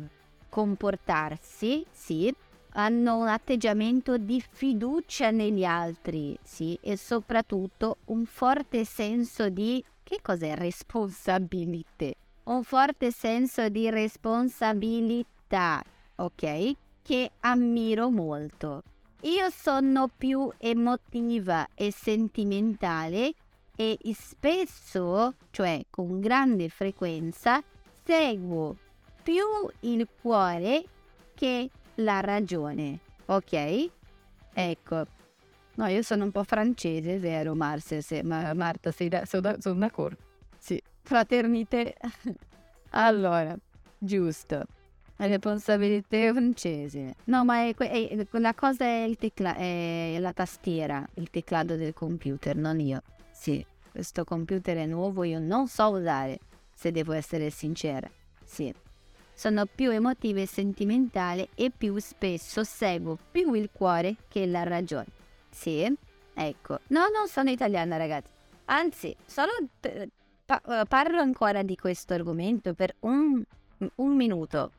comportarsi, 0.50 1.86
sì. 1.92 2.34
Hanno 2.76 3.18
un 3.18 3.28
atteggiamento 3.28 4.18
di 4.18 4.42
fiducia 4.42 5.30
negli 5.30 5.64
altri, 5.64 6.36
sì, 6.42 6.76
e 6.82 6.98
soprattutto 6.98 7.98
un 8.06 8.26
forte 8.26 8.84
senso 8.84 9.50
di 9.50 9.84
che 10.02 10.20
cos'è 10.22 10.56
responsabilità? 10.56 12.12
Un 12.46 12.64
forte 12.64 13.12
senso 13.12 13.70
di 13.70 13.90
responsabilità, 13.90 15.84
ok? 16.16 16.72
Che 17.02 17.32
ammiro 17.42 18.10
molto. 18.10 18.84
Io 19.22 19.50
sono 19.52 20.10
più 20.16 20.52
emotiva 20.58 21.68
e 21.76 21.92
sentimentale 21.92 23.34
e 23.76 23.98
spesso, 24.14 25.36
cioè 25.52 25.86
con 25.90 26.20
grande 26.20 26.70
frequenza, 26.70 27.64
seguo 28.04 28.76
più 29.22 29.46
il 29.82 30.08
cuore 30.22 30.84
che 31.34 31.70
la 31.96 32.20
ragione. 32.20 33.00
Ok? 33.26 33.90
Ecco. 34.54 35.06
No, 35.76 35.88
io 35.88 36.02
sono 36.04 36.24
un 36.24 36.32
po' 36.32 36.44
francese, 36.44 37.18
vero 37.18 37.56
Marce? 37.56 38.02
Se, 38.02 38.22
ma, 38.22 38.54
Marta, 38.54 38.92
sei 38.92 39.10
da, 39.10 39.26
sono, 39.26 39.42
da, 39.42 39.56
sono 39.60 39.80
d'accordo. 39.80 40.18
Sì. 40.58 40.82
Fraternità. 41.02 41.84
allora, 42.92 43.58
giusto. 43.98 44.66
Responsabilità 45.16 46.32
francese. 46.32 47.16
No, 47.26 47.44
ma 47.46 47.68
è, 47.68 47.74
è, 47.76 48.28
la 48.32 48.54
cosa 48.54 48.86
è, 48.86 49.04
il 49.04 49.18
tecla, 49.18 49.56
è 49.56 50.18
la 50.20 50.34
tastiera, 50.34 51.06
il 51.16 51.30
teclado 51.30 51.76
del 51.76 51.94
computer, 51.94 52.56
non 52.56 52.80
io. 52.80 53.02
Sì, 53.32 53.66
questo 53.92 54.24
computer 54.24 54.78
è 54.78 54.86
nuovo, 54.86 55.24
io 55.24 55.40
non 55.40 55.68
so 55.68 55.90
usare, 55.90 56.40
se 56.74 56.92
devo 56.92 57.14
essere 57.14 57.50
sincera. 57.50 58.10
Sì. 58.44 58.74
Sono 59.34 59.66
più 59.66 59.92
emotiva 59.92 60.42
e 60.42 60.48
sentimentale 60.48 61.50
e 61.56 61.72
più 61.76 61.98
spesso 61.98 62.64
seguo 62.64 63.18
più 63.32 63.54
il 63.54 63.70
cuore 63.72 64.16
che 64.28 64.46
la 64.46 64.64
ragione. 64.64 65.08
Sì, 65.50 65.92
ecco. 66.34 66.80
No, 66.88 67.08
non 67.14 67.28
sono 67.28 67.50
italiana, 67.50 67.98
ragazzi. 67.98 68.30
Anzi, 68.66 69.16
solo 69.26 69.52
pa- 70.46 70.86
parlo 70.88 71.20
ancora 71.20 71.64
di 71.64 71.76
questo 71.76 72.14
argomento 72.14 72.74
per 72.74 72.96
un, 73.02 73.44
un 73.96 74.16
minuto. 74.16 74.72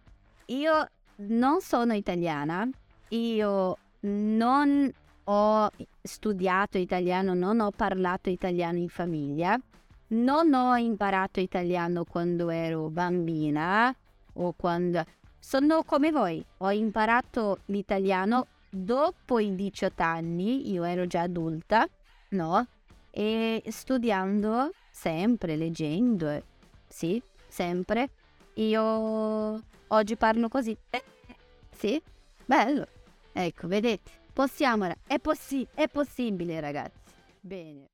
Io 0.46 0.88
non 1.16 1.60
sono 1.60 1.92
italiana, 1.94 2.68
io 3.08 3.78
non 4.00 4.92
ho 5.24 5.70
studiato 6.02 6.78
italiano, 6.78 7.34
non 7.34 7.60
ho 7.60 7.70
parlato 7.70 8.30
italiano 8.30 8.78
in 8.78 8.88
famiglia, 8.88 9.58
non 10.08 10.52
ho 10.52 10.76
imparato 10.76 11.40
italiano 11.40 12.04
quando 12.04 12.50
ero 12.50 12.88
bambina 12.90 13.94
o 14.34 14.52
quando... 14.52 15.04
Sono 15.38 15.82
come 15.82 16.10
voi, 16.10 16.42
ho 16.58 16.70
imparato 16.70 17.60
l'italiano 17.66 18.46
dopo 18.70 19.38
i 19.38 19.54
18 19.54 20.02
anni, 20.02 20.70
io 20.70 20.84
ero 20.84 21.06
già 21.06 21.20
adulta, 21.20 21.86
no? 22.30 22.66
E 23.10 23.62
studiando 23.66 24.70
sempre, 24.90 25.56
leggendo, 25.56 26.42
sì, 26.88 27.22
sempre. 27.46 28.10
Io 28.54 29.60
oggi 29.88 30.16
parlo 30.16 30.48
così. 30.48 30.76
Eh, 30.90 31.02
sì, 31.76 32.00
bello. 32.44 32.86
Ecco, 33.32 33.66
vedete, 33.66 34.10
possiamo, 34.32 34.88
è, 35.06 35.18
possi- 35.18 35.66
è 35.74 35.88
possibile 35.88 36.60
ragazzi. 36.60 37.00
Bene. 37.40 37.93